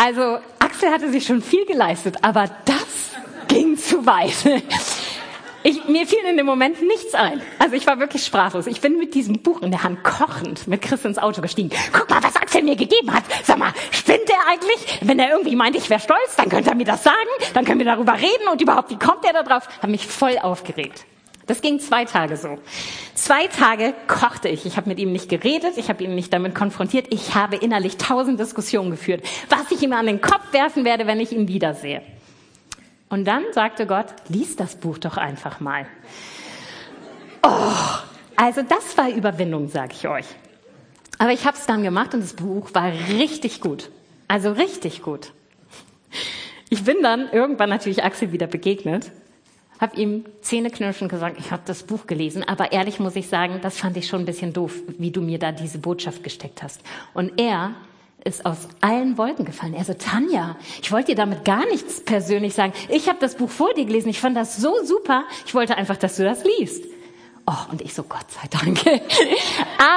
[0.00, 3.10] Also Axel hatte sich schon viel geleistet, aber das
[3.48, 4.32] ging zu weit.
[5.64, 7.42] Ich, mir fiel in dem Moment nichts ein.
[7.58, 8.68] Also ich war wirklich sprachlos.
[8.68, 11.70] Ich bin mit diesem Buch in der Hand kochend mit Chris ins Auto gestiegen.
[11.92, 13.24] Guck mal, was Axel mir gegeben hat.
[13.42, 15.00] Sag mal, spinnt er eigentlich?
[15.02, 17.16] Wenn er irgendwie meint, ich wäre stolz, dann könnte er mir das sagen.
[17.54, 19.68] Dann können wir darüber reden und überhaupt, wie kommt er da drauf?
[19.82, 21.04] Hat mich voll aufgeregt.
[21.48, 22.58] Das ging zwei Tage so.
[23.14, 24.66] Zwei Tage kochte ich.
[24.66, 27.06] Ich habe mit ihm nicht geredet, ich habe ihn nicht damit konfrontiert.
[27.10, 31.18] Ich habe innerlich tausend Diskussionen geführt, was ich ihm an den Kopf werfen werde, wenn
[31.18, 32.02] ich ihn wiedersehe.
[33.08, 35.86] Und dann sagte Gott, lies das Buch doch einfach mal.
[37.42, 37.72] Oh,
[38.36, 40.26] also das war Überwindung, sage ich euch.
[41.16, 43.90] Aber ich habe es dann gemacht und das Buch war richtig gut.
[44.28, 45.32] Also richtig gut.
[46.68, 49.10] Ich bin dann irgendwann natürlich Axel wieder begegnet
[49.80, 53.78] habe ihm zähneknirschend gesagt, ich habe das Buch gelesen, aber ehrlich muss ich sagen, das
[53.78, 56.80] fand ich schon ein bisschen doof, wie du mir da diese Botschaft gesteckt hast.
[57.14, 57.74] Und er
[58.24, 59.74] ist aus allen Wolken gefallen.
[59.74, 62.72] Er so, Tanja, ich wollte dir damit gar nichts persönlich sagen.
[62.88, 65.96] Ich habe das Buch vor dir gelesen, ich fand das so super, ich wollte einfach,
[65.96, 66.84] dass du das liest.
[67.46, 68.80] Oh, und ich so, Gott sei Dank.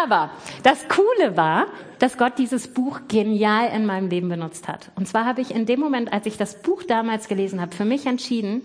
[0.06, 0.30] Aber
[0.64, 1.68] das Coole war,
[2.00, 4.90] dass Gott dieses Buch genial in meinem Leben benutzt hat.
[4.96, 7.84] Und zwar habe ich in dem Moment, als ich das Buch damals gelesen habe, für
[7.84, 8.62] mich entschieden,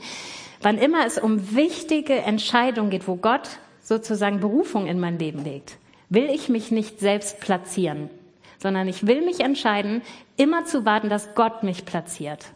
[0.67, 5.79] Wann immer es um wichtige Entscheidungen geht, wo Gott sozusagen Berufung in mein Leben legt,
[6.09, 8.11] will ich mich nicht selbst platzieren,
[8.59, 10.03] sondern ich will mich entscheiden,
[10.37, 12.47] immer zu warten, dass Gott mich platziert.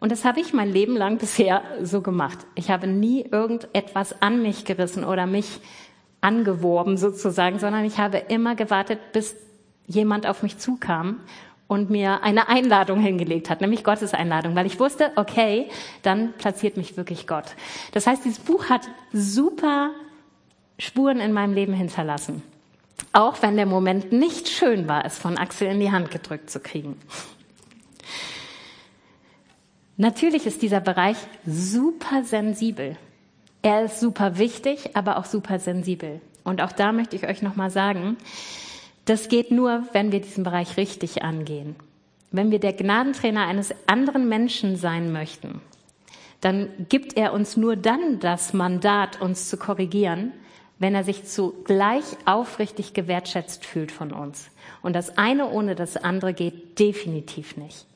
[0.00, 2.38] Und das habe ich mein Leben lang bisher so gemacht.
[2.54, 5.60] Ich habe nie irgendetwas an mich gerissen oder mich
[6.22, 9.36] angeworben sozusagen, sondern ich habe immer gewartet, bis
[9.86, 11.20] jemand auf mich zukam
[11.72, 15.70] und mir eine Einladung hingelegt hat, nämlich Gottes Einladung, weil ich wusste, okay,
[16.02, 17.46] dann platziert mich wirklich Gott.
[17.92, 18.82] Das heißt, dieses Buch hat
[19.14, 19.90] super
[20.78, 22.42] Spuren in meinem Leben hinterlassen.
[23.14, 26.60] Auch wenn der Moment nicht schön war, es von Axel in die Hand gedrückt zu
[26.60, 26.98] kriegen.
[29.96, 32.98] Natürlich ist dieser Bereich super sensibel.
[33.62, 36.20] Er ist super wichtig, aber auch super sensibel.
[36.44, 38.18] Und auch da möchte ich euch nochmal sagen,
[39.04, 41.76] das geht nur, wenn wir diesen Bereich richtig angehen.
[42.30, 45.60] Wenn wir der Gnadentrainer eines anderen Menschen sein möchten,
[46.40, 50.32] dann gibt er uns nur dann das Mandat, uns zu korrigieren,
[50.78, 54.50] wenn er sich zugleich aufrichtig gewertschätzt fühlt von uns.
[54.82, 57.86] Und das eine ohne das andere geht definitiv nicht.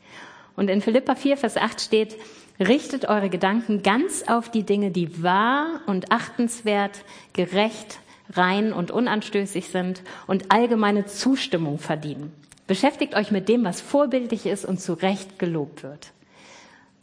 [0.55, 2.17] Und in Philippa 4, Vers 8 steht,
[2.61, 7.99] richtet eure Gedanken ganz auf die Dinge, die wahr und achtenswert, gerecht,
[8.33, 12.33] rein und unanstößig sind und allgemeine Zustimmung verdienen.
[12.67, 16.13] Beschäftigt euch mit dem, was vorbildlich ist und zu Recht gelobt wird.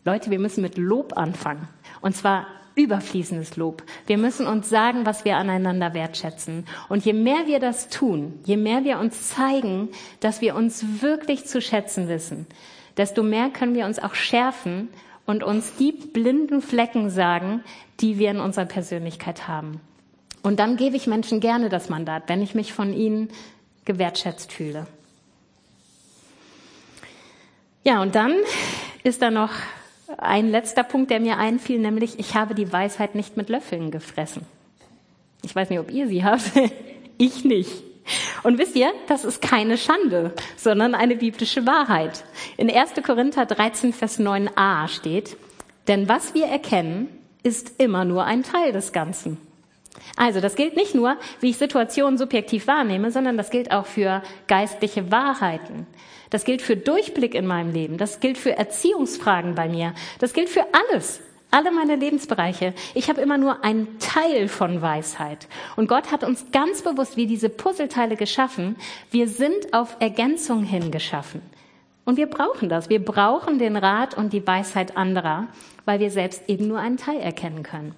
[0.05, 1.69] Leute, wir müssen mit Lob anfangen.
[2.01, 3.83] Und zwar überfließendes Lob.
[4.07, 6.65] Wir müssen uns sagen, was wir aneinander wertschätzen.
[6.89, 11.45] Und je mehr wir das tun, je mehr wir uns zeigen, dass wir uns wirklich
[11.45, 12.47] zu schätzen wissen,
[12.97, 14.89] desto mehr können wir uns auch schärfen
[15.25, 17.63] und uns die blinden Flecken sagen,
[17.99, 19.79] die wir in unserer Persönlichkeit haben.
[20.43, 23.29] Und dann gebe ich Menschen gerne das Mandat, wenn ich mich von ihnen
[23.85, 24.85] gewertschätzt fühle.
[27.83, 28.33] Ja, und dann
[29.03, 29.51] ist da noch
[30.17, 34.45] ein letzter Punkt, der mir einfiel, nämlich ich habe die Weisheit nicht mit Löffeln gefressen.
[35.43, 36.51] Ich weiß nicht, ob ihr sie habt.
[37.17, 37.83] ich nicht.
[38.43, 42.23] Und wisst ihr, das ist keine Schande, sondern eine biblische Wahrheit.
[42.57, 42.91] In 1.
[43.05, 45.37] Korinther 13, Vers 9a steht,
[45.87, 47.07] denn was wir erkennen,
[47.43, 49.37] ist immer nur ein Teil des Ganzen.
[50.15, 54.21] Also das gilt nicht nur, wie ich Situationen subjektiv wahrnehme, sondern das gilt auch für
[54.47, 55.87] geistliche Wahrheiten.
[56.29, 57.97] Das gilt für Durchblick in meinem Leben.
[57.97, 59.93] Das gilt für Erziehungsfragen bei mir.
[60.19, 61.21] Das gilt für alles.
[61.51, 62.73] alle meine Lebensbereiche.
[62.95, 65.47] Ich habe immer nur einen Teil von Weisheit.
[65.75, 68.75] Und Gott hat uns ganz bewusst wie diese Puzzleteile geschaffen.
[69.11, 71.41] Wir sind auf Ergänzung hin geschaffen.
[72.05, 72.89] Und wir brauchen das.
[72.89, 75.47] Wir brauchen den Rat und die Weisheit anderer,
[75.85, 77.93] weil wir selbst eben nur einen Teil erkennen können.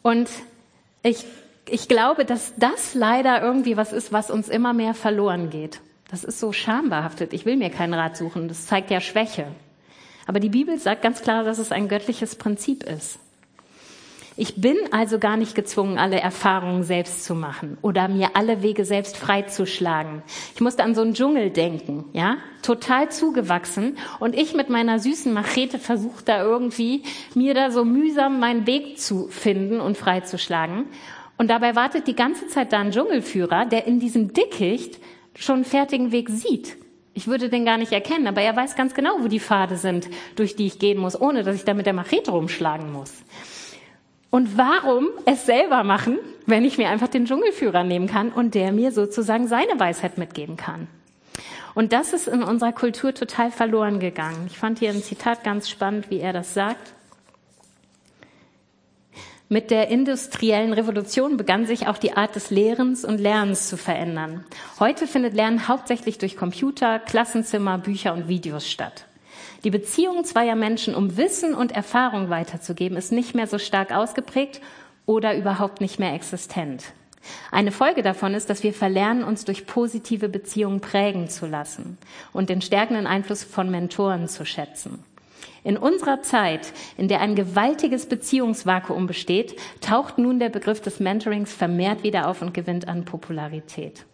[0.00, 0.28] Und
[1.06, 1.24] ich,
[1.68, 5.80] ich glaube, dass das leider irgendwie was ist, was uns immer mehr verloren geht.
[6.10, 7.32] Das ist so schambehaftet.
[7.32, 8.48] Ich will mir keinen Rat suchen.
[8.48, 9.46] Das zeigt ja Schwäche.
[10.26, 13.18] Aber die Bibel sagt ganz klar, dass es ein göttliches Prinzip ist.
[14.38, 18.84] Ich bin also gar nicht gezwungen, alle Erfahrungen selbst zu machen oder mir alle Wege
[18.84, 20.22] selbst freizuschlagen.
[20.54, 25.32] Ich musste an so einen Dschungel denken, ja, total zugewachsen und ich mit meiner süßen
[25.32, 27.02] Machete versuche da irgendwie
[27.34, 30.84] mir da so mühsam meinen Weg zu finden und freizuschlagen.
[31.38, 34.98] Und dabei wartet die ganze Zeit da ein Dschungelführer, der in diesem Dickicht
[35.34, 36.76] schon einen fertigen Weg sieht.
[37.14, 40.08] Ich würde den gar nicht erkennen, aber er weiß ganz genau, wo die Pfade sind,
[40.34, 43.12] durch die ich gehen muss, ohne dass ich da mit der Machete rumschlagen muss.
[44.36, 48.70] Und warum es selber machen, wenn ich mir einfach den Dschungelführer nehmen kann und der
[48.70, 50.88] mir sozusagen seine Weisheit mitgeben kann?
[51.74, 54.44] Und das ist in unserer Kultur total verloren gegangen.
[54.46, 56.92] Ich fand hier ein Zitat ganz spannend, wie er das sagt.
[59.48, 64.44] Mit der industriellen Revolution begann sich auch die Art des Lehrens und Lernens zu verändern.
[64.78, 69.06] Heute findet Lernen hauptsächlich durch Computer, Klassenzimmer, Bücher und Videos statt.
[69.66, 74.60] Die Beziehung zweier Menschen, um Wissen und Erfahrung weiterzugeben, ist nicht mehr so stark ausgeprägt
[75.06, 76.84] oder überhaupt nicht mehr existent.
[77.50, 81.98] Eine Folge davon ist, dass wir verlernen, uns durch positive Beziehungen prägen zu lassen
[82.32, 85.02] und den stärkenden Einfluss von Mentoren zu schätzen.
[85.64, 91.52] In unserer Zeit, in der ein gewaltiges Beziehungsvakuum besteht, taucht nun der Begriff des Mentorings
[91.52, 94.06] vermehrt wieder auf und gewinnt an Popularität.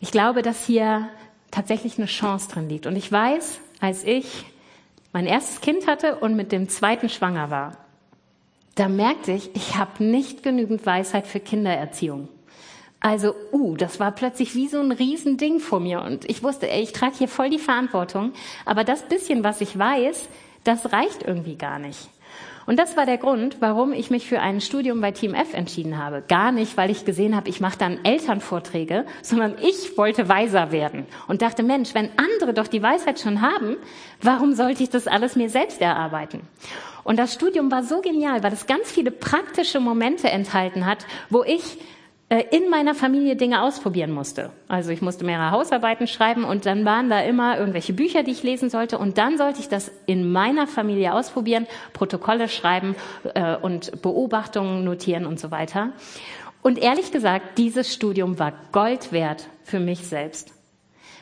[0.00, 1.10] Ich glaube, dass hier
[1.54, 2.86] tatsächlich eine Chance drin liegt.
[2.86, 4.44] Und ich weiß, als ich
[5.12, 7.76] mein erstes Kind hatte und mit dem zweiten schwanger war,
[8.74, 12.28] da merkte ich, ich habe nicht genügend Weisheit für Kindererziehung.
[12.98, 16.82] Also, uh, das war plötzlich wie so ein Riesending vor mir und ich wusste, ey,
[16.82, 18.32] ich trage hier voll die Verantwortung,
[18.64, 20.28] aber das bisschen, was ich weiß,
[20.64, 22.08] das reicht irgendwie gar nicht.
[22.66, 25.98] Und das war der Grund, warum ich mich für ein Studium bei Team F entschieden
[25.98, 26.22] habe.
[26.26, 31.06] Gar nicht, weil ich gesehen habe, ich mache dann Elternvorträge, sondern ich wollte weiser werden
[31.28, 33.76] und dachte, Mensch, wenn andere doch die Weisheit schon haben,
[34.22, 36.40] warum sollte ich das alles mir selbst erarbeiten?
[37.04, 41.44] Und das Studium war so genial, weil es ganz viele praktische Momente enthalten hat, wo
[41.44, 41.78] ich
[42.28, 44.50] in meiner Familie Dinge ausprobieren musste.
[44.66, 48.42] Also ich musste mehrere Hausarbeiten schreiben und dann waren da immer irgendwelche Bücher, die ich
[48.42, 52.96] lesen sollte und dann sollte ich das in meiner Familie ausprobieren, Protokolle schreiben
[53.34, 55.92] äh, und Beobachtungen notieren und so weiter.
[56.62, 60.54] Und ehrlich gesagt, dieses Studium war Gold wert für mich selbst,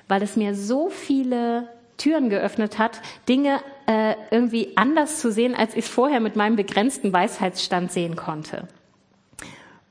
[0.06, 5.72] weil es mir so viele Türen geöffnet hat, Dinge äh, irgendwie anders zu sehen, als
[5.72, 8.68] ich es vorher mit meinem begrenzten Weisheitsstand sehen konnte.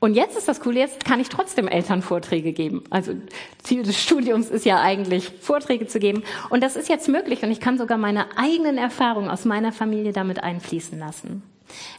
[0.03, 2.83] Und jetzt ist das Coole, jetzt kann ich trotzdem Elternvorträge geben.
[2.89, 3.13] Also
[3.61, 6.23] Ziel des Studiums ist ja eigentlich, Vorträge zu geben.
[6.49, 10.11] Und das ist jetzt möglich und ich kann sogar meine eigenen Erfahrungen aus meiner Familie
[10.11, 11.43] damit einfließen lassen.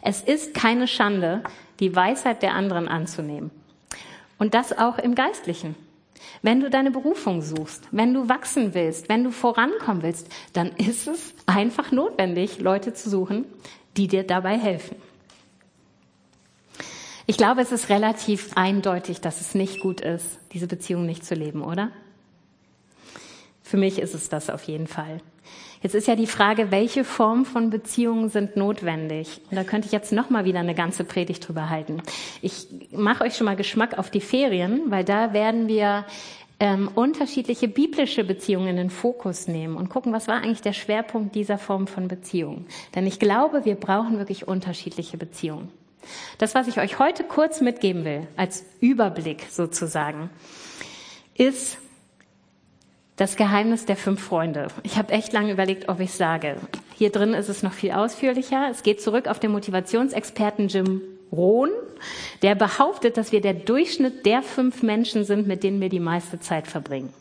[0.03, 1.45] Es ist keine Schande,
[1.79, 3.53] die Weisheit der anderen anzunehmen.
[4.37, 5.77] Und das auch im Geistlichen.
[6.43, 11.07] Wenn du deine Berufung suchst, wenn du wachsen willst, wenn du vorankommen willst, dann ist
[11.07, 13.45] es einfach notwendig, Leute zu suchen,
[13.97, 14.97] die dir dabei helfen.
[17.33, 21.35] Ich glaube, es ist relativ eindeutig, dass es nicht gut ist, diese Beziehung nicht zu
[21.35, 21.91] leben, oder?
[23.63, 25.19] Für mich ist es das auf jeden Fall.
[25.81, 29.41] Jetzt ist ja die Frage, welche Form von Beziehungen sind notwendig?
[29.51, 32.03] Und da könnte ich jetzt noch mal wieder eine ganze Predigt drüber halten.
[32.43, 36.05] Ich mache euch schon mal Geschmack auf die Ferien, weil da werden wir
[36.61, 41.35] ähm, unterschiedliche biblische Beziehungen in den Fokus nehmen und gucken, was war eigentlich der Schwerpunkt
[41.35, 42.67] dieser Form von Beziehung.
[42.95, 45.71] Denn ich glaube, wir brauchen wirklich unterschiedliche Beziehungen.
[46.39, 50.31] Das, was ich euch heute kurz mitgeben will, als Überblick sozusagen,
[51.35, 51.79] ist
[53.17, 54.69] das Geheimnis der fünf Freunde.
[54.83, 56.57] Ich habe echt lange überlegt, ob ich sage.
[56.95, 58.69] Hier drin ist es noch viel ausführlicher.
[58.71, 61.71] Es geht zurück auf den Motivationsexperten Jim Rohn,
[62.43, 66.41] der behauptet, dass wir der Durchschnitt der fünf Menschen sind, mit denen wir die meiste
[66.41, 67.13] Zeit verbringen.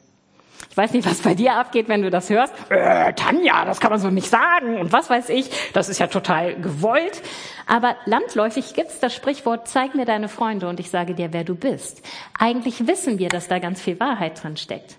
[0.70, 2.54] Ich weiß nicht, was bei dir abgeht, wenn du das hörst.
[2.70, 5.50] Äh, Tanja, das kann man so nicht sagen und was weiß ich.
[5.74, 7.22] Das ist ja total gewollt.
[7.68, 11.56] Aber landläufig gibt's das Sprichwort, zeig mir deine Freunde und ich sage dir, wer du
[11.56, 12.02] bist.
[12.38, 14.98] Eigentlich wissen wir, dass da ganz viel Wahrheit drin steckt.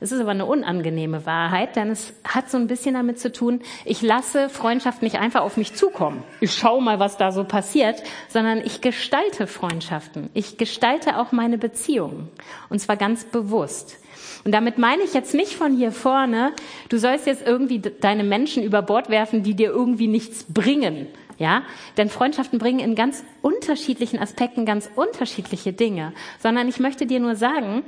[0.00, 3.62] Es ist aber eine unangenehme Wahrheit, denn es hat so ein bisschen damit zu tun,
[3.84, 6.22] ich lasse Freundschaft nicht einfach auf mich zukommen.
[6.40, 10.28] Ich schaue mal, was da so passiert, sondern ich gestalte Freundschaften.
[10.34, 12.28] Ich gestalte auch meine Beziehungen.
[12.68, 13.96] Und zwar ganz bewusst.
[14.44, 16.52] Und damit meine ich jetzt nicht von hier vorne,
[16.90, 21.06] du sollst jetzt irgendwie deine Menschen über Bord werfen, die dir irgendwie nichts bringen.
[21.36, 21.64] Ja,
[21.96, 27.34] denn Freundschaften bringen in ganz unterschiedlichen Aspekten ganz unterschiedliche Dinge, sondern ich möchte dir nur
[27.34, 27.82] sagen,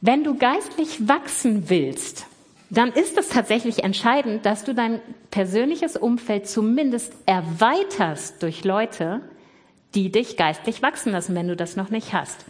[0.00, 2.26] wenn du geistlich wachsen willst,
[2.70, 9.20] dann ist es tatsächlich entscheidend, dass du dein persönliches Umfeld zumindest erweiterst durch Leute,
[9.94, 12.46] die dich geistlich wachsen lassen, wenn du das noch nicht hast.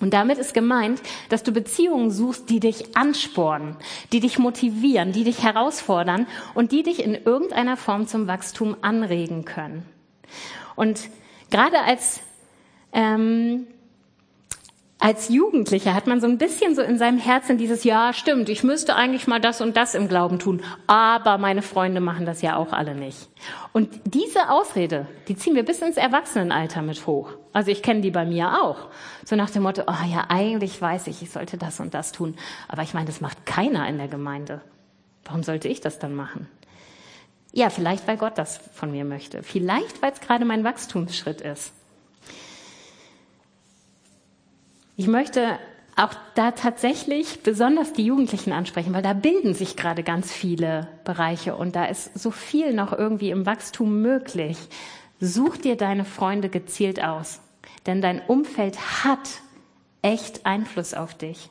[0.00, 3.76] Und damit ist gemeint, dass du Beziehungen suchst, die dich anspornen,
[4.12, 9.44] die dich motivieren, die dich herausfordern und die dich in irgendeiner Form zum Wachstum anregen
[9.44, 9.84] können.
[10.76, 11.08] Und
[11.50, 12.20] gerade als
[12.92, 13.66] ähm,
[15.00, 18.64] als Jugendlicher hat man so ein bisschen so in seinem Herzen dieses, ja, stimmt, ich
[18.64, 22.56] müsste eigentlich mal das und das im Glauben tun, aber meine Freunde machen das ja
[22.56, 23.28] auch alle nicht.
[23.72, 27.30] Und diese Ausrede, die ziehen wir bis ins Erwachsenenalter mit hoch.
[27.52, 28.88] Also ich kenne die bei mir auch.
[29.24, 32.36] So nach dem Motto, oh ja, eigentlich weiß ich, ich sollte das und das tun,
[32.66, 34.62] aber ich meine, das macht keiner in der Gemeinde.
[35.24, 36.48] Warum sollte ich das dann machen?
[37.52, 39.42] Ja, vielleicht, weil Gott das von mir möchte.
[39.44, 41.72] Vielleicht, weil es gerade mein Wachstumsschritt ist.
[44.98, 45.60] Ich möchte
[45.94, 51.54] auch da tatsächlich besonders die Jugendlichen ansprechen, weil da bilden sich gerade ganz viele Bereiche
[51.54, 54.58] und da ist so viel noch irgendwie im Wachstum möglich.
[55.20, 57.40] Such dir deine Freunde gezielt aus,
[57.86, 59.40] denn dein Umfeld hat
[60.02, 61.48] echt Einfluss auf dich.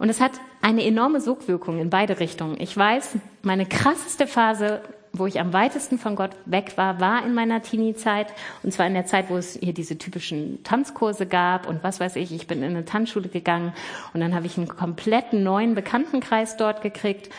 [0.00, 0.32] Und es hat
[0.62, 2.60] eine enorme Sogwirkung in beide Richtungen.
[2.60, 4.82] Ich weiß, meine krasseste Phase
[5.18, 8.28] wo ich am weitesten von Gott weg war, war in meiner Teenie-Zeit.
[8.62, 12.16] Und zwar in der Zeit, wo es hier diese typischen Tanzkurse gab und was weiß
[12.16, 12.32] ich.
[12.32, 13.72] Ich bin in eine Tanzschule gegangen
[14.14, 17.30] und dann habe ich einen kompletten neuen Bekanntenkreis dort gekriegt.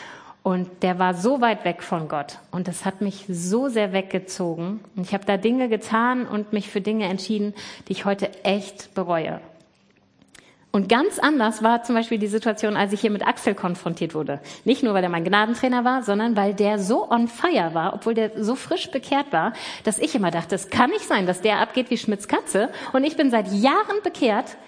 [0.42, 2.38] Und der war so weit weg von Gott.
[2.50, 4.80] Und das hat mich so sehr weggezogen.
[4.96, 7.54] Und ich habe da Dinge getan und mich für Dinge entschieden,
[7.86, 9.40] die ich heute echt bereue.
[10.70, 14.40] Und ganz anders war zum Beispiel die Situation, als ich hier mit Axel konfrontiert wurde.
[14.64, 18.12] Nicht nur, weil er mein Gnadentrainer war, sondern weil der so on fire war, obwohl
[18.12, 19.54] der so frisch bekehrt war,
[19.84, 23.04] dass ich immer dachte, es kann nicht sein, dass der abgeht wie Schmitz Katze und
[23.04, 24.58] ich bin seit Jahren bekehrt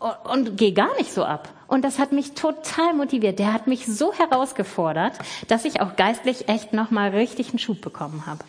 [0.00, 1.48] und, und gehe gar nicht so ab.
[1.68, 3.38] Und das hat mich total motiviert.
[3.38, 5.14] Der hat mich so herausgefordert,
[5.48, 8.44] dass ich auch geistlich echt nochmal richtig einen Schub bekommen habe.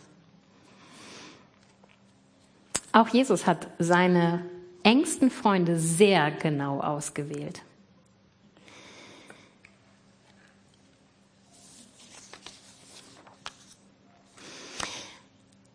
[2.91, 4.41] Auch Jesus hat seine
[4.85, 7.63] engsten Freunde sehr genau ausgewählt.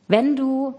[0.06, 0.74] Wenn du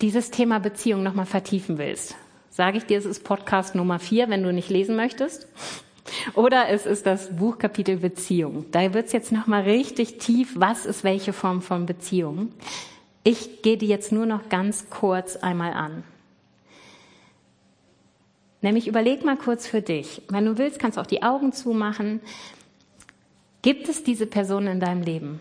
[0.00, 2.16] dieses Thema Beziehung nochmal vertiefen willst,
[2.50, 5.48] sage ich dir, es ist Podcast Nummer vier, wenn du nicht lesen möchtest.
[6.34, 8.66] Oder es ist das Buchkapitel Beziehung.
[8.72, 12.52] Da wird es jetzt nochmal richtig tief, was ist welche Form von Beziehung.
[13.22, 16.04] Ich gehe die jetzt nur noch ganz kurz einmal an.
[18.66, 20.22] Nämlich überleg mal kurz für dich.
[20.28, 22.20] Wenn du willst, kannst du auch die Augen zumachen.
[23.62, 25.38] Gibt es diese Person in deinem Leben?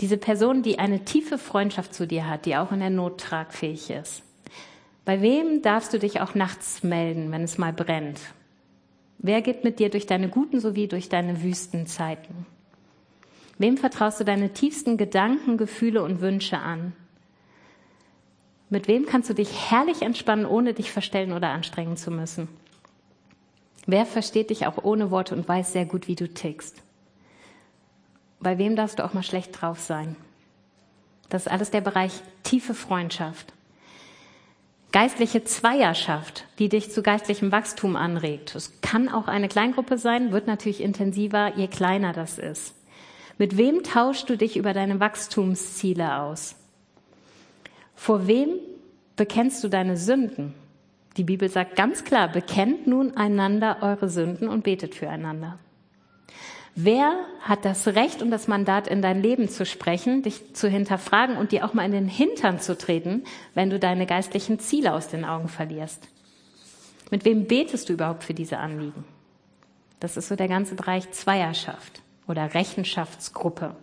[0.00, 3.88] Diese Person, die eine tiefe Freundschaft zu dir hat, die auch in der Not tragfähig
[3.88, 4.22] ist.
[5.06, 8.20] Bei wem darfst du dich auch nachts melden, wenn es mal brennt?
[9.16, 12.44] Wer geht mit dir durch deine guten sowie durch deine Wüstenzeiten?
[13.56, 16.92] Wem vertraust du deine tiefsten Gedanken, Gefühle und Wünsche an?
[18.70, 22.48] Mit wem kannst du dich herrlich entspannen, ohne dich verstellen oder anstrengen zu müssen?
[23.86, 26.80] Wer versteht dich auch ohne Worte und weiß sehr gut, wie du tickst?
[28.38, 30.14] Bei wem darfst du auch mal schlecht drauf sein?
[31.28, 32.12] Das ist alles der Bereich
[32.44, 33.52] tiefe Freundschaft.
[34.92, 38.54] Geistliche Zweierschaft, die dich zu geistlichem Wachstum anregt.
[38.54, 42.74] Es kann auch eine Kleingruppe sein, wird natürlich intensiver, je kleiner das ist.
[43.38, 46.56] Mit wem tauschst du dich über deine Wachstumsziele aus?
[48.00, 48.48] Vor wem
[49.16, 50.54] bekennst du deine Sünden?
[51.18, 55.58] Die Bibel sagt ganz klar, bekennt nun einander eure Sünden und betet füreinander.
[56.74, 61.36] Wer hat das Recht und das Mandat, in dein Leben zu sprechen, dich zu hinterfragen
[61.36, 65.08] und dir auch mal in den Hintern zu treten, wenn du deine geistlichen Ziele aus
[65.08, 66.08] den Augen verlierst?
[67.10, 69.04] Mit wem betest du überhaupt für diese Anliegen?
[70.00, 73.76] Das ist so der ganze Bereich Zweierschaft oder Rechenschaftsgruppe.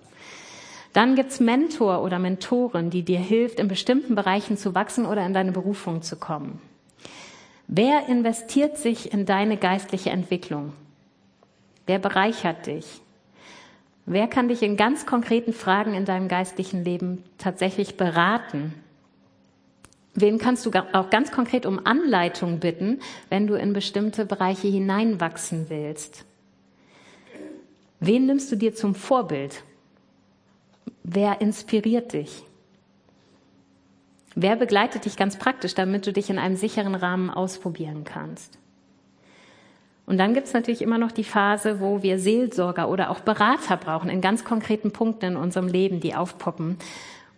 [0.97, 5.31] Dann gibt's Mentor oder Mentoren, die dir hilft, in bestimmten Bereichen zu wachsen oder in
[5.31, 6.59] deine Berufung zu kommen.
[7.67, 10.73] Wer investiert sich in deine geistliche Entwicklung?
[11.85, 12.99] Wer bereichert dich?
[14.07, 18.73] Wer kann dich in ganz konkreten Fragen in deinem geistlichen Leben tatsächlich beraten?
[20.15, 25.69] Wen kannst du auch ganz konkret um Anleitung bitten, wenn du in bestimmte Bereiche hineinwachsen
[25.69, 26.25] willst?
[27.99, 29.61] Wen nimmst du dir zum Vorbild?
[31.03, 32.43] Wer inspiriert dich?
[34.35, 38.57] Wer begleitet dich ganz praktisch, damit du dich in einem sicheren Rahmen ausprobieren kannst?
[40.05, 43.75] Und dann gibt es natürlich immer noch die Phase, wo wir Seelsorger oder auch Berater
[43.75, 46.77] brauchen in ganz konkreten Punkten in unserem Leben, die aufpoppen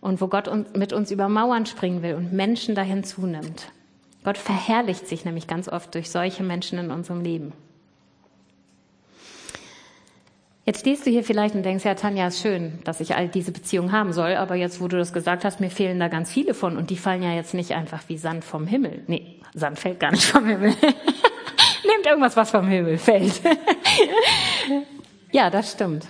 [0.01, 3.71] und wo Gott mit uns über Mauern springen will und Menschen dahin zunimmt.
[4.23, 7.53] Gott verherrlicht sich nämlich ganz oft durch solche Menschen in unserem Leben.
[10.70, 13.51] Jetzt stehst du hier vielleicht und denkst, ja, Tanja, ist schön, dass ich all diese
[13.51, 16.53] Beziehungen haben soll, aber jetzt, wo du das gesagt hast, mir fehlen da ganz viele
[16.53, 19.01] von und die fallen ja jetzt nicht einfach wie Sand vom Himmel.
[19.07, 20.70] Nee, Sand fällt gar nicht vom Himmel.
[21.88, 23.41] Nehmt irgendwas, was vom Himmel fällt.
[25.32, 26.05] ja, das stimmt.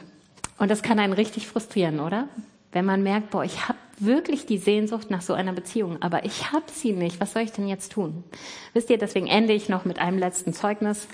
[0.58, 2.28] Und das kann einen richtig frustrieren, oder?
[2.74, 6.52] Wenn man merkt, boah, ich habe wirklich die Sehnsucht nach so einer Beziehung, aber ich
[6.52, 7.22] habe sie nicht.
[7.22, 8.26] Was soll ich denn jetzt tun?
[8.74, 11.08] Wisst ihr, deswegen ende ich noch mit einem letzten Zeugnis.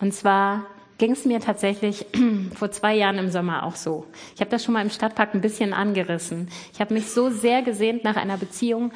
[0.00, 0.64] Und zwar
[0.98, 2.06] ging es mir tatsächlich
[2.54, 4.06] vor zwei Jahren im Sommer auch so.
[4.34, 6.48] Ich habe das schon mal im Stadtpark ein bisschen angerissen.
[6.72, 8.92] Ich habe mich so sehr gesehnt nach einer Beziehung,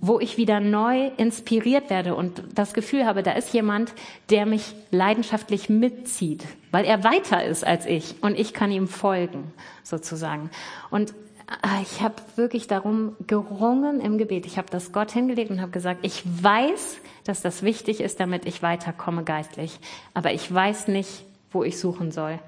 [0.00, 3.92] wo ich wieder neu inspiriert werde und das Gefühl habe, da ist jemand,
[4.30, 9.52] der mich leidenschaftlich mitzieht, weil er weiter ist als ich und ich kann ihm folgen,
[9.82, 10.50] sozusagen.
[10.90, 11.14] Und
[11.62, 14.46] ah, ich habe wirklich darum gerungen im Gebet.
[14.46, 18.46] Ich habe das Gott hingelegt und habe gesagt, ich weiß, dass das wichtig ist, damit
[18.46, 19.78] ich weiterkomme geistlich.
[20.12, 21.24] Aber ich weiß nicht,
[21.54, 22.38] wo ich suchen soll.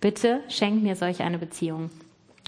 [0.00, 1.90] Bitte schenk mir solch eine Beziehung.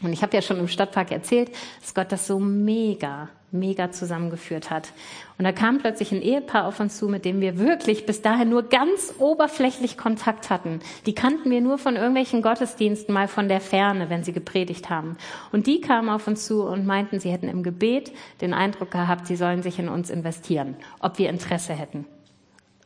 [0.03, 1.51] Und ich habe ja schon im Stadtpark erzählt,
[1.81, 4.93] dass Gott das so mega, mega zusammengeführt hat.
[5.39, 8.51] Und da kam plötzlich ein Ehepaar auf uns zu, mit dem wir wirklich bis dahin
[8.51, 10.81] nur ganz oberflächlich Kontakt hatten.
[11.07, 15.17] Die kannten wir nur von irgendwelchen Gottesdiensten mal von der Ferne, wenn sie gepredigt haben.
[15.51, 19.27] Und die kamen auf uns zu und meinten, sie hätten im Gebet den Eindruck gehabt,
[19.27, 22.05] sie sollen sich in uns investieren, ob wir Interesse hätten.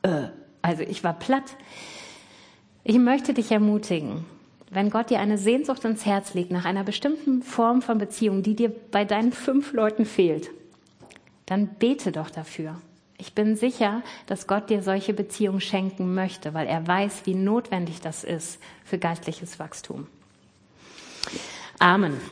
[0.03, 0.29] Äh,
[0.63, 1.57] also ich war platt.
[2.85, 4.25] Ich möchte dich ermutigen,
[4.71, 8.57] wenn Gott dir eine Sehnsucht ins Herz legt nach einer bestimmten Form von Beziehung, die
[8.57, 10.51] dir bei deinen fünf Leuten fehlt,
[11.47, 12.77] dann bete doch dafür.
[13.19, 18.01] Ich bin sicher, dass Gott dir solche Beziehungen schenken möchte, weil er weiß, wie notwendig
[18.01, 20.09] das ist für geistliches Wachstum.
[21.79, 22.19] Amen.